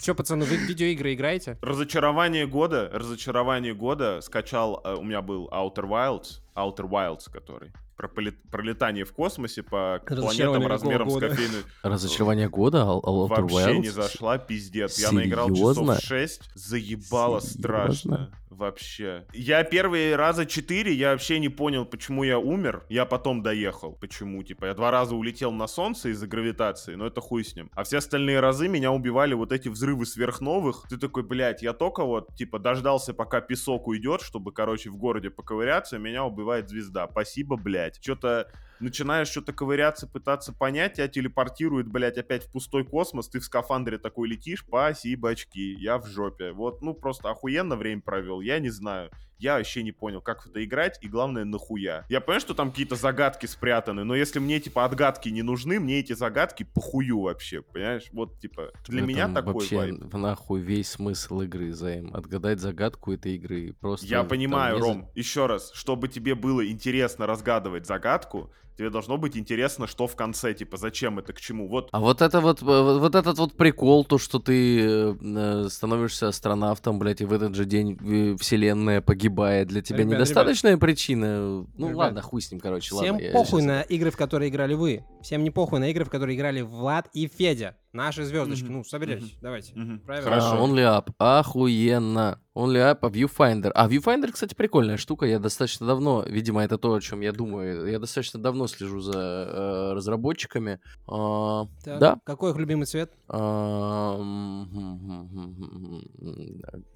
Че, 0.00 0.14
пацаны, 0.14 0.46
вы 0.46 0.56
видеоигры 0.56 1.12
играете? 1.12 1.58
Разочарование 1.60 2.46
года, 2.46 2.88
разочарование 2.90 3.74
года 3.74 4.22
скачал, 4.22 4.80
э, 4.82 4.94
у 4.94 5.02
меня 5.02 5.20
был 5.20 5.48
Outer 5.52 5.84
Wilds, 5.84 6.40
Outer 6.60 6.88
Wilds, 6.88 7.30
который 7.32 7.72
про 7.96 8.08
полет- 8.08 8.40
пролетание 8.50 9.04
в 9.04 9.12
космосе 9.12 9.62
по 9.62 10.00
планетам 10.06 10.66
размером 10.66 11.10
с 11.10 11.12
года? 11.14 11.28
кофейную. 11.28 11.64
Разочарование 11.82 12.48
года? 12.48 12.78
Ал- 12.82 13.00
Al- 13.02 13.28
Outer 13.28 13.42
Вообще 13.42 13.78
не 13.78 13.88
Wilds? 13.88 13.90
зашла, 13.90 14.38
пиздец. 14.38 14.98
Я 14.98 15.12
наиграл 15.12 15.48
Серьезно? 15.48 15.96
часов 15.96 16.04
6, 16.08 16.50
заебало 16.54 17.40
Серьезно? 17.40 17.58
страшно. 17.60 18.30
Вообще. 18.48 19.26
Я 19.32 19.62
первые 19.64 20.16
раза 20.16 20.44
четыре, 20.44 20.92
я 20.92 21.12
вообще 21.12 21.38
не 21.38 21.48
понял, 21.48 21.86
почему 21.86 22.24
я 22.24 22.38
умер. 22.38 22.84
Я 22.88 23.04
потом 23.06 23.42
доехал. 23.42 23.92
Почему? 23.92 24.42
Типа, 24.42 24.66
я 24.66 24.74
два 24.74 24.90
раза 24.90 25.14
улетел 25.14 25.52
на 25.52 25.66
солнце 25.66 26.08
из-за 26.10 26.26
гравитации, 26.26 26.94
но 26.94 27.06
это 27.06 27.20
хуй 27.20 27.44
с 27.44 27.54
ним. 27.54 27.70
А 27.74 27.84
все 27.84 27.98
остальные 27.98 28.40
разы 28.40 28.68
меня 28.68 28.92
убивали 28.92 29.34
вот 29.34 29.52
эти 29.52 29.68
взрывы 29.68 30.04
сверхновых. 30.04 30.84
Ты 30.90 30.98
такой, 30.98 31.22
блядь, 31.22 31.62
я 31.62 31.72
только 31.72 32.02
вот, 32.04 32.34
типа, 32.34 32.58
дождался, 32.58 33.14
пока 33.14 33.40
песок 33.40 33.86
уйдет, 33.88 34.20
чтобы, 34.20 34.52
короче, 34.52 34.90
в 34.90 34.96
городе 34.96 35.30
поковыряться, 35.30 35.98
меня 35.98 36.24
убивает 36.50 36.68
звезда. 36.68 37.08
Спасибо, 37.10 37.56
блядь. 37.56 38.02
Что-то 38.02 38.50
начинаешь 38.80 39.28
что-то 39.28 39.52
ковыряться, 39.52 40.06
пытаться 40.06 40.52
понять, 40.52 40.94
тебя 40.94 41.08
телепортирует, 41.08 41.88
блядь, 41.88 42.18
опять 42.18 42.44
в 42.44 42.52
пустой 42.52 42.84
космос, 42.84 43.28
ты 43.28 43.40
в 43.40 43.44
скафандре 43.44 43.98
такой 43.98 44.28
летишь, 44.28 44.64
спасибо, 44.66 45.30
очки, 45.30 45.74
я 45.74 45.98
в 45.98 46.06
жопе. 46.06 46.52
Вот, 46.52 46.82
ну, 46.82 46.94
просто 46.94 47.30
охуенно 47.30 47.76
время 47.76 48.02
провел, 48.02 48.40
я 48.40 48.58
не 48.58 48.70
знаю. 48.70 49.10
Я 49.38 49.56
вообще 49.56 49.82
не 49.82 49.92
понял, 49.92 50.20
как 50.20 50.42
в 50.42 50.50
это 50.50 50.62
играть, 50.62 50.98
и 51.00 51.08
главное, 51.08 51.46
нахуя. 51.46 52.04
Я 52.10 52.20
понимаю, 52.20 52.42
что 52.42 52.52
там 52.52 52.70
какие-то 52.70 52.94
загадки 52.94 53.46
спрятаны, 53.46 54.04
но 54.04 54.14
если 54.14 54.38
мне, 54.38 54.60
типа, 54.60 54.84
отгадки 54.84 55.30
не 55.30 55.40
нужны, 55.40 55.80
мне 55.80 55.98
эти 56.00 56.12
загадки 56.12 56.62
похую 56.62 57.20
вообще, 57.20 57.62
понимаешь? 57.62 58.04
Вот, 58.12 58.38
типа, 58.38 58.70
для 58.86 59.02
В 59.02 59.06
меня 59.06 59.32
такой 59.32 59.54
вообще 59.54 59.76
вайб. 59.76 60.12
нахуй 60.12 60.60
весь 60.60 60.90
смысл 60.90 61.40
игры, 61.40 61.72
Займ. 61.72 62.14
Отгадать 62.14 62.60
загадку 62.60 63.14
этой 63.14 63.36
игры. 63.36 63.74
Просто 63.80 64.04
Я 64.06 64.24
понимаю, 64.24 64.76
не 64.76 64.82
Ром, 64.82 65.10
еще 65.14 65.46
раз, 65.46 65.72
чтобы 65.72 66.08
тебе 66.08 66.34
было 66.34 66.66
интересно 66.68 67.26
разгадывать 67.26 67.86
загадку, 67.86 68.52
тебе 68.80 68.88
должно 68.88 69.18
быть 69.18 69.36
интересно, 69.36 69.86
что 69.86 70.06
в 70.06 70.16
конце, 70.16 70.54
типа, 70.54 70.78
зачем 70.78 71.18
это, 71.18 71.34
к 71.34 71.40
чему. 71.40 71.68
Вот 71.68 71.90
А 71.92 72.00
вот 72.00 72.22
это 72.22 72.40
вот, 72.40 72.62
э, 72.62 72.64
вот 72.64 73.14
этот 73.14 73.36
вот 73.36 73.52
прикол, 73.54 74.06
то, 74.06 74.16
что 74.16 74.38
ты 74.38 74.80
э, 74.80 75.14
э, 75.20 75.68
становишься 75.68 76.28
астронавтом, 76.28 76.98
блядь, 76.98 77.20
и 77.20 77.26
в 77.26 77.32
этот 77.34 77.54
же 77.54 77.66
день 77.66 78.38
вселенная 78.38 79.02
погибает, 79.02 79.68
для 79.68 79.82
тебя 79.82 79.98
Ребят, 79.98 80.14
недостаточная 80.14 80.78
причина? 80.78 81.66
Ну 81.76 81.88
Ребят, 81.88 81.96
ладно, 81.96 82.22
хуй 82.22 82.40
с 82.40 82.50
ним, 82.50 82.58
короче, 82.58 82.94
Всем 82.94 83.16
ладно. 83.16 83.26
я 83.26 83.32
похуй 83.32 83.60
щас- 83.60 83.66
на 83.66 83.80
игры, 83.82 84.10
в 84.10 84.16
которые 84.16 84.48
играли 84.48 84.72
вы. 84.72 85.04
Всем 85.20 85.44
не 85.44 85.50
похуй 85.50 85.78
на 85.78 85.90
игры, 85.90 86.06
в 86.06 86.10
которые 86.10 86.34
играли 86.34 86.62
Влад 86.62 87.10
и 87.12 87.28
Федя. 87.28 87.76
Наши 87.92 88.24
звездочки. 88.24 88.66
Ну, 88.66 88.84
соберись, 88.84 89.36
давайте. 89.40 89.72
Правильно. 90.06 90.30
Хорошо. 90.30 90.52
А, 90.52 90.64
Only 90.64 90.84
Up. 90.84 91.12
Охуенно. 91.18 92.38
Only 92.54 92.78
Up, 92.92 92.98
а 93.02 93.08
Viewfinder. 93.08 93.70
А 93.74 93.88
Viewfinder, 93.88 94.30
кстати, 94.32 94.54
прикольная 94.54 94.96
штука. 94.96 95.26
Я 95.26 95.38
достаточно 95.38 95.86
давно, 95.86 96.22
видимо, 96.26 96.62
это 96.62 96.78
то, 96.78 96.94
о 96.94 97.00
чем 97.00 97.20
я 97.20 97.32
думаю. 97.32 97.90
Я 97.90 97.98
достаточно 97.98 98.40
давно 98.40 98.66
слежу 98.66 99.00
за 99.00 99.18
э, 99.18 99.92
разработчиками. 99.94 100.78
А, 101.08 101.66
Так, 101.84 101.98
Да. 101.98 102.18
Какой 102.24 102.50
их 102.52 102.56
любимый 102.58 102.86
цвет? 102.86 103.12
А, 103.28 104.16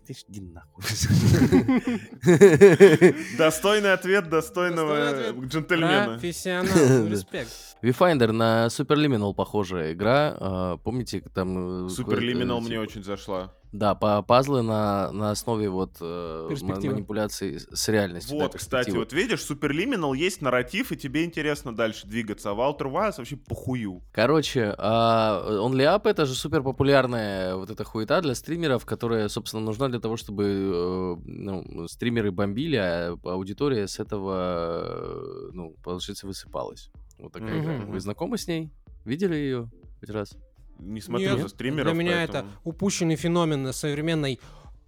Ты 0.06 0.14
ж 0.14 0.24
иди 0.28 0.40
нахуй. 0.42 0.84
Достойный 3.38 3.92
ответ 3.92 4.28
достойного 4.28 5.32
джентльмена. 5.46 6.12
Профессионал. 6.14 7.06
Респект. 7.08 7.48
Viewfinder 7.82 8.32
на 8.32 8.66
Superliminal 8.66 9.34
похожая 9.34 9.92
игра. 9.92 10.78
Помните, 10.84 11.22
там... 11.34 11.86
э, 11.86 11.88
Суперлиминал 11.88 12.60
мне 12.60 12.70
типа, 12.72 12.80
очень 12.82 13.02
зашла. 13.02 13.52
Да, 13.72 13.96
по 13.96 14.22
пазлы 14.22 14.62
на, 14.62 15.10
на 15.10 15.30
основе 15.32 15.68
вот 15.68 15.96
э, 16.00 16.42
ма- 16.44 16.48
Перспективы. 16.50 16.94
манипуляции 16.94 17.56
с- 17.56 17.88
реальностью. 17.88 18.38
да, 18.38 18.44
Вот, 18.44 18.54
кстати, 18.54 18.90
перспективы. 18.90 18.98
вот 18.98 19.12
видишь, 19.14 19.42
Суперлиминал 19.42 20.12
есть 20.14 20.42
нарратив, 20.42 20.92
и 20.92 20.96
тебе 20.96 21.24
интересно 21.24 21.74
дальше 21.74 22.06
двигаться. 22.06 22.50
А 22.50 22.54
в 22.54 22.60
Outer 22.60 22.92
Wilds 22.92 23.14
вообще 23.18 23.36
похую. 23.36 24.02
Короче, 24.12 24.74
а, 24.78 25.42
Only 25.60 25.84
Up 25.92 26.08
это 26.08 26.24
же 26.26 26.34
супер 26.34 26.62
популярная 26.62 27.56
вот 27.56 27.70
эта 27.70 27.82
хуета 27.82 28.20
для 28.20 28.34
стримеров, 28.36 28.84
которая, 28.84 29.28
собственно, 29.28 29.62
нужна 29.64 29.88
для 29.88 29.98
того, 29.98 30.16
чтобы 30.16 30.44
э, 30.44 31.16
ну, 31.24 31.88
стримеры 31.88 32.30
бомбили, 32.30 32.76
а 32.76 33.18
аудитория 33.24 33.88
с 33.88 33.98
этого, 33.98 34.84
э, 34.84 35.50
ну, 35.52 35.74
получается, 35.82 36.26
высыпалась. 36.26 36.90
Вот 37.18 37.32
такая 37.32 37.58
игра. 37.60 37.72
Мгм. 37.72 37.90
Вы 37.92 38.00
знакомы 38.00 38.38
с 38.38 38.46
ней? 38.46 38.70
Видели 39.04 39.34
ее 39.34 39.70
хоть 40.00 40.10
раз? 40.10 40.36
Не 40.78 41.00
смотрю 41.00 41.30
Нет, 41.32 41.40
за 41.42 41.48
стримеров, 41.48 41.92
Для 41.92 42.02
меня 42.02 42.12
поэтому- 42.16 42.48
это 42.50 42.58
упущенный 42.64 43.16
феномен 43.16 43.72
современной 43.72 44.40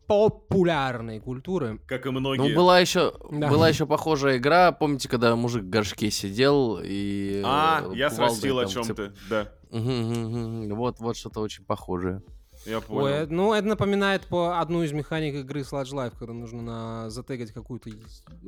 популярной 0.06 1.18
культуры. 1.20 1.80
Как 1.86 2.06
и 2.06 2.10
многие. 2.10 2.48
Ну, 2.50 2.54
была 2.54 2.78
еще, 2.78 3.12
Да. 3.30 3.48
была 3.48 3.68
еще 3.68 3.86
похожая 3.86 4.36
игра. 4.38 4.72
Помните, 4.72 5.08
когда 5.08 5.34
мужик 5.34 5.64
в 5.64 5.68
горшке 5.68 6.10
сидел 6.10 6.78
и... 6.82 7.42
А, 7.44 7.82
э, 7.92 7.96
я 7.96 8.10
кувалдой 8.10 8.36
спросил 8.36 8.58
о 8.58 8.62
там 8.62 8.70
чем 8.70 8.82
цеп- 8.84 8.94
ты. 8.94 9.12
Да. 9.28 9.52
Вот, 10.74 11.00
вот 11.00 11.16
что-то 11.16 11.40
очень 11.40 11.64
похожее. 11.64 12.22
Я 12.66 12.78
Ой, 12.78 12.82
понял. 12.82 13.06
э, 13.06 13.26
ну 13.26 13.52
это 13.54 13.66
напоминает 13.68 14.26
по 14.26 14.60
одну 14.60 14.82
из 14.82 14.92
механик 14.92 15.34
игры 15.34 15.60
Sludge 15.60 15.92
Life, 15.92 16.14
когда 16.18 16.32
нужно 16.34 16.62
на 16.62 17.10
затегать 17.10 17.52
какую-то 17.52 17.90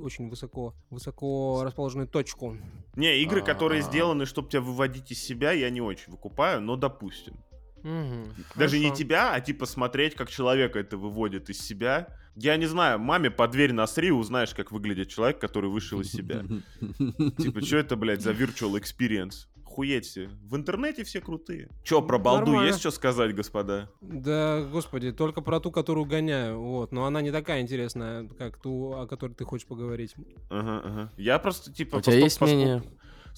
очень 0.01 0.29
высоко, 0.29 0.75
высоко 0.91 1.63
расположенную 1.65 2.09
точку. 2.09 2.57
Не, 2.97 3.23
игры, 3.23 3.43
которые 3.43 3.81
А. 3.81 3.85
сделаны, 3.85 4.27
чтобы 4.27 4.49
тебя 4.49 4.61
выводить 4.61 5.11
из 5.11 5.23
себя, 5.23 5.53
я 5.53 5.71
не 5.71 5.81
очень 5.81 6.13
выкупаю, 6.13 6.61
но 6.61 6.77
допустим. 6.77 7.35
Мгм. 7.83 8.35
Даже 8.57 8.79
не 8.79 8.87
Хорошо. 8.87 8.97
тебя, 9.03 9.33
а 9.35 9.41
типа 9.41 9.65
смотреть, 9.67 10.15
как 10.17 10.29
человек 10.31 10.75
это 10.75 10.97
выводит 10.97 11.49
из 11.49 11.61
себя. 11.61 12.09
Я 12.35 12.57
не 12.57 12.67
знаю, 12.67 12.99
маме 12.99 13.31
под 13.31 13.51
дверь 13.53 13.73
насри, 13.73 14.11
узнаешь, 14.13 14.55
как 14.55 14.71
выглядит 14.73 15.09
человек, 15.09 15.41
который 15.41 15.71
вышел 15.71 16.01
из 16.01 16.11
себя. 16.11 16.45
Типа, 17.39 17.61
что 17.61 17.77
это, 17.79 17.97
блядь, 17.97 18.21
за 18.21 18.33
virtual 18.33 18.81
experience? 18.81 19.47
Хуеть 19.79 20.07
все. 20.07 20.29
В 20.43 20.57
интернете 20.57 21.05
все 21.05 21.21
крутые. 21.21 21.69
Че, 21.85 22.03
про 22.03 22.19
балду 22.19 22.47
Нормально. 22.47 22.67
есть 22.67 22.81
что 22.81 22.91
сказать, 22.91 23.33
господа? 23.33 23.89
Да, 24.01 24.67
господи, 24.73 25.13
только 25.13 25.41
про 25.41 25.61
ту, 25.61 25.71
которую 25.71 26.05
гоняю, 26.05 26.59
вот. 26.59 26.91
Но 26.91 27.05
она 27.05 27.23
не 27.23 27.31
такая 27.31 27.61
интересная, 27.61 28.27
как 28.27 28.61
ту, 28.61 28.93
о 28.95 29.07
которой 29.07 29.35
ты 29.35 29.45
хочешь 29.45 29.69
поговорить. 29.69 30.17
Ага, 30.51 30.83
ага. 30.85 31.13
Я 31.17 31.39
просто, 31.39 31.73
типа... 31.73 31.99
У 31.99 32.01
тебя 32.01 32.17
есть 32.17 32.41
мнение? 32.41 32.83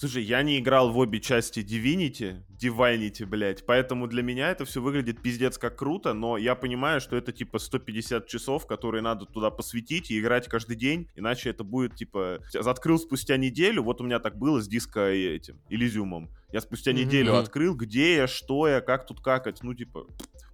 Слушай, 0.00 0.22
я 0.22 0.42
не 0.42 0.58
играл 0.58 0.90
в 0.90 0.96
обе 0.96 1.20
части 1.20 1.60
Divinity, 1.60 2.42
Divinity, 2.58 3.26
блядь, 3.26 3.66
поэтому 3.66 4.06
для 4.06 4.22
меня 4.22 4.50
это 4.50 4.64
все 4.64 4.80
выглядит 4.80 5.20
пиздец 5.20 5.58
как 5.58 5.76
круто, 5.76 6.14
но 6.14 6.38
я 6.38 6.54
понимаю, 6.54 7.02
что 7.02 7.16
это 7.16 7.32
типа 7.32 7.58
150 7.58 8.26
часов, 8.26 8.66
которые 8.66 9.02
надо 9.02 9.26
туда 9.26 9.50
посвятить 9.50 10.10
и 10.10 10.18
играть 10.18 10.48
каждый 10.48 10.76
день, 10.76 11.06
иначе 11.16 11.50
это 11.50 11.64
будет 11.64 11.96
типа... 11.96 12.40
Открыл 12.54 12.98
спустя 12.98 13.36
неделю, 13.36 13.82
вот 13.82 14.00
у 14.00 14.04
меня 14.04 14.20
так 14.20 14.38
было 14.38 14.62
с 14.62 14.68
диско 14.68 15.12
и 15.12 15.22
этим, 15.22 15.60
Элизиумом. 15.68 16.30
Я 16.50 16.62
спустя 16.62 16.92
неделю 16.92 17.32
Мгм. 17.32 17.40
открыл, 17.40 17.74
где 17.74 18.16
я, 18.16 18.26
что 18.26 18.68
я, 18.68 18.80
как 18.80 19.06
тут 19.06 19.20
какать, 19.20 19.62
ну 19.62 19.74
типа... 19.74 20.06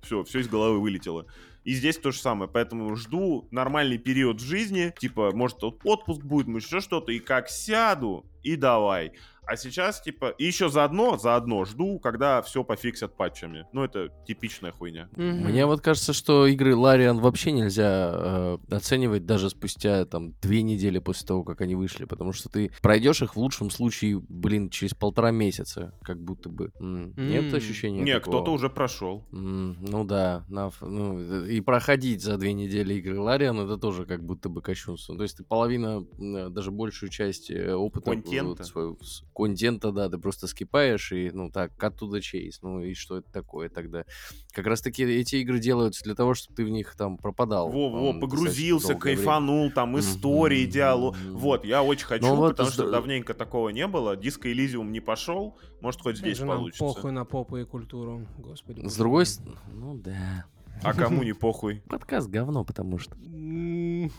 Все, 0.02 0.22
все 0.24 0.40
из 0.40 0.48
головы 0.48 0.80
вылетело. 0.80 1.26
И 1.64 1.72
здесь 1.72 1.98
то 1.98 2.12
же 2.12 2.18
самое, 2.20 2.48
поэтому 2.48 2.94
жду 2.94 3.48
нормальный 3.50 3.98
период 3.98 4.38
жизни, 4.38 4.94
типа, 5.00 5.32
может, 5.34 5.64
отпуск 5.64 6.22
будет, 6.22 6.46
может, 6.46 6.68
еще 6.68 6.80
что-то, 6.80 7.10
и 7.10 7.18
как 7.18 7.48
сяду, 7.48 8.24
и 8.44 8.54
давай. 8.54 9.14
А 9.46 9.56
сейчас, 9.56 10.00
типа, 10.00 10.30
и 10.30 10.44
еще 10.44 10.68
заодно, 10.68 11.16
заодно 11.18 11.64
жду, 11.64 11.98
когда 12.00 12.42
все 12.42 12.64
пофиксят 12.64 13.16
патчами. 13.16 13.64
Ну, 13.72 13.84
это 13.84 14.08
типичная 14.26 14.72
хуйня. 14.72 15.08
Мне 15.16 15.66
вот 15.66 15.80
кажется, 15.80 16.12
что 16.12 16.46
игры 16.46 16.74
Лариан 16.74 17.18
вообще 17.20 17.52
нельзя 17.52 18.10
э, 18.12 18.58
оценивать 18.70 19.24
даже 19.24 19.48
спустя 19.50 20.04
там 20.04 20.32
две 20.42 20.62
недели 20.62 20.98
после 20.98 21.26
того, 21.26 21.44
как 21.44 21.60
они 21.60 21.74
вышли, 21.76 22.04
потому 22.06 22.32
что 22.32 22.48
ты 22.48 22.70
пройдешь 22.82 23.22
их 23.22 23.36
в 23.36 23.38
лучшем 23.38 23.70
случае, 23.70 24.20
блин, 24.28 24.68
через 24.70 24.94
полтора 24.94 25.30
месяца, 25.30 25.94
как 26.02 26.20
будто 26.20 26.48
бы. 26.48 26.72
Нет 26.80 27.52
ощущения 27.54 28.02
Не, 28.02 28.14
такого? 28.14 28.36
кто-то 28.38 28.52
уже 28.52 28.68
прошел. 28.68 29.24
Ну 29.30 30.04
да, 30.04 30.44
на 30.48 30.70
ну, 30.80 31.20
э, 31.44 31.50
и 31.52 31.60
проходить 31.60 32.22
за 32.22 32.36
две 32.36 32.52
недели 32.52 32.94
игры 32.94 33.20
Лариан 33.20 33.58
это 33.60 33.76
тоже 33.78 34.06
как 34.06 34.24
будто 34.24 34.48
бы 34.48 34.60
кощунство. 34.60 35.16
То 35.16 35.22
есть 35.22 35.36
ты 35.36 35.44
половина, 35.44 36.04
м, 36.18 36.52
даже 36.52 36.70
большую 36.70 37.10
часть 37.10 37.50
э, 37.50 37.72
опыта 37.74 38.10
э, 38.10 38.14
Контента. 38.14 38.64
своего- 38.64 38.96
с- 39.02 39.22
контента, 39.36 39.92
да, 39.92 40.08
ты 40.08 40.16
просто 40.18 40.46
скипаешь 40.46 41.12
и, 41.12 41.30
ну 41.30 41.50
так, 41.50 41.72
оттуда 41.82 42.22
чейз, 42.22 42.62
ну 42.62 42.80
и 42.82 42.94
что 42.94 43.18
это 43.18 43.30
такое 43.30 43.68
тогда? 43.68 44.04
Как 44.52 44.66
раз 44.66 44.80
таки 44.80 45.02
эти 45.04 45.36
игры 45.36 45.58
делаются 45.58 46.02
для 46.04 46.14
того, 46.14 46.32
чтобы 46.32 46.56
ты 46.56 46.64
в 46.64 46.70
них 46.70 46.96
там 46.96 47.18
пропадал. 47.18 47.70
Во-во, 47.70 48.10
м, 48.10 48.20
погрузился, 48.20 48.88
долгое 48.88 49.10
время. 49.10 49.16
кайфанул, 49.18 49.70
там 49.70 49.98
истории, 49.98 50.62
Мгм. 50.62 50.70
диалог. 50.72 51.16
Вот, 51.34 51.64
я 51.66 51.82
очень 51.82 52.06
хочу, 52.06 52.34
вот 52.34 52.52
потому 52.52 52.70
что 52.70 52.90
давненько 52.90 53.34
такого 53.34 53.68
не 53.68 53.86
было. 53.86 54.16
Диско 54.16 54.50
Элизиум 54.50 54.90
не 54.90 55.00
пошел, 55.00 55.58
может, 55.80 56.00
хоть 56.00 56.16
здесь 56.16 56.38
же 56.38 56.46
нам 56.46 56.56
получится. 56.56 56.84
похуй 56.84 57.12
на 57.12 57.26
попу 57.26 57.58
и 57.58 57.64
культуру, 57.64 58.26
господи. 58.38 58.80
С 58.86 58.96
другой 58.96 59.26
стороны, 59.26 59.58
ну 59.66 59.94
да. 59.98 60.46
А 60.82 60.94
кому 60.94 61.22
не 61.22 61.34
похуй? 61.34 61.82
Подкаст 61.88 62.28
говно, 62.30 62.64
потому 62.64 62.98
что. 62.98 63.14
М, 63.16 64.10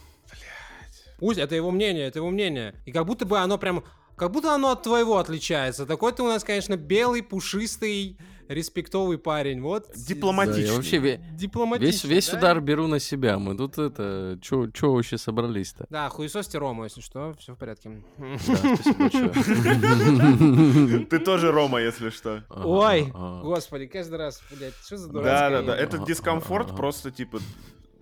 Пусть, 1.19 1.39
это 1.39 1.55
его 1.55 1.71
мнение, 1.71 2.05
это 2.05 2.19
его 2.19 2.29
мнение. 2.29 2.75
И 2.85 2.91
как 2.91 3.05
будто 3.07 3.25
бы 3.25 3.39
оно 3.39 3.57
прям, 3.57 3.83
как 4.17 4.31
будто 4.31 4.53
оно 4.53 4.71
от 4.71 4.83
твоего 4.83 5.17
отличается. 5.19 5.85
Такой 5.85 6.11
ты 6.11 6.23
у 6.23 6.27
нас, 6.27 6.43
конечно, 6.43 6.75
белый, 6.75 7.21
пушистый, 7.23 8.17
респектовый 8.47 9.17
парень. 9.17 9.61
Вот. 9.61 9.87
Да, 9.89 9.93
Дипломатичный. 10.07 10.65
я 10.67 10.73
вообще 10.73 10.97
ве- 10.97 11.19
Дипломатичный, 11.35 11.91
весь, 11.91 12.03
весь 12.03 12.29
да? 12.31 12.37
удар 12.37 12.61
беру 12.61 12.87
на 12.87 12.99
себя. 12.99 13.37
Мы 13.39 13.55
тут 13.55 13.77
это... 13.77 14.37
Чё, 14.41 14.67
чё 14.71 14.93
вообще 14.93 15.17
собрались-то? 15.17 15.85
Да, 15.89 16.09
хуесосьте 16.09 16.57
Рому, 16.57 16.83
если 16.85 17.01
что, 17.01 17.35
все 17.39 17.53
в 17.53 17.57
порядке. 17.57 18.03
Да. 18.17 18.25
Ты 21.09 21.19
тоже 21.19 21.51
Рома, 21.51 21.81
если 21.81 22.09
что. 22.09 22.43
Ой, 22.49 23.11
господи, 23.43 23.87
каждый 23.87 24.17
раз, 24.17 24.41
блядь, 24.51 24.73
что 24.85 24.97
за 24.97 25.07
Да, 25.07 25.13
дурацкая 25.13 25.49
да, 25.49 25.57
да. 25.57 25.63
игра? 25.63 25.75
Этот 25.77 26.05
дискомфорт 26.07 26.75
просто 26.75 27.11
типа. 27.11 27.39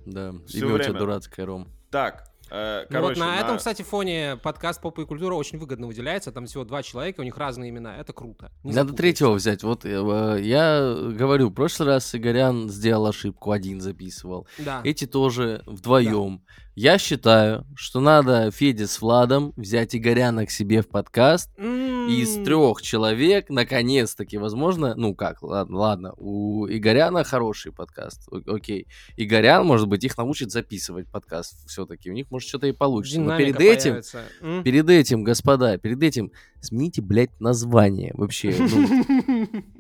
Да, 0.06 0.30
имя 0.30 0.40
у 0.44 0.48
тебя 0.48 0.68
время. 0.76 1.00
дурацкое, 1.00 1.46
Ром. 1.48 1.68
Так, 1.90 2.32
э, 2.50 2.86
Ну 2.90 2.96
короче, 2.96 3.20
вот 3.20 3.28
на, 3.28 3.40
этом, 3.40 3.58
кстати, 3.58 3.82
фоне 3.82 4.38
подкаст 4.42 4.82
«Попа 4.82 5.02
и 5.02 5.06
культура» 5.06 5.36
очень 5.36 5.58
выгодно 5.58 5.88
выделяется. 5.88 6.32
Там 6.32 6.46
всего 6.46 6.64
два 6.64 6.84
человека, 6.84 7.22
у 7.22 7.24
них 7.24 7.38
разные 7.38 7.70
имена. 7.70 7.98
Это 7.98 8.14
круто. 8.14 8.52
Не 8.64 8.74
Надо 8.74 8.94
третьего 8.94 9.34
взять. 9.34 9.64
Вот 9.64 9.86
э, 9.86 10.40
я 10.42 10.96
говорю, 11.12 11.50
в 11.50 11.54
прошлый 11.54 11.90
раз 11.90 12.14
Игорян 12.16 12.70
сделал 12.70 13.08
ошибку, 13.08 13.52
один 13.52 13.82
записывал. 13.82 14.48
Да. 14.60 14.82
Эти 14.84 15.06
тоже 15.06 15.64
вдвоем. 15.66 16.44
Я 16.76 16.98
считаю, 16.98 17.66
что 17.76 18.02
надо 18.02 18.52
Феде 18.52 18.86
с 18.86 19.00
Владом 19.02 19.54
взять 19.56 19.96
Игоряна 19.96 20.46
к 20.46 20.52
себе 20.52 20.82
в 20.82 20.90
подкаст. 20.90 21.50
И 21.58 22.22
из 22.22 22.36
трех 22.44 22.82
человек, 22.82 23.50
наконец-таки, 23.50 24.38
возможно, 24.38 24.94
ну 24.96 25.16
как, 25.16 25.42
ладно, 25.42 25.78
ладно, 25.78 26.14
у 26.18 26.68
Игоряна 26.68 27.24
хороший 27.24 27.72
подкаст, 27.72 28.28
о- 28.30 28.42
окей. 28.56 28.88
Игорян, 29.16 29.66
может 29.66 29.88
быть, 29.88 30.04
их 30.04 30.18
научит 30.18 30.52
записывать 30.52 31.08
подкаст 31.10 31.66
все-таки, 31.68 32.12
у 32.12 32.14
них 32.14 32.30
может 32.30 32.50
что-то 32.50 32.68
и 32.68 32.74
получится. 32.74 33.22
Но 33.22 33.38
динамика 33.38 33.58
перед 33.58 33.62
этим, 33.62 33.90
появится. 33.92 34.24
Перед 34.64 34.90
этим, 34.90 35.24
господа, 35.24 35.78
перед 35.78 36.04
этим 36.04 36.32
смените, 36.60 37.02
блядь, 37.02 37.40
название 37.40 38.12
вообще. 38.16 38.54
ну, 38.60 39.64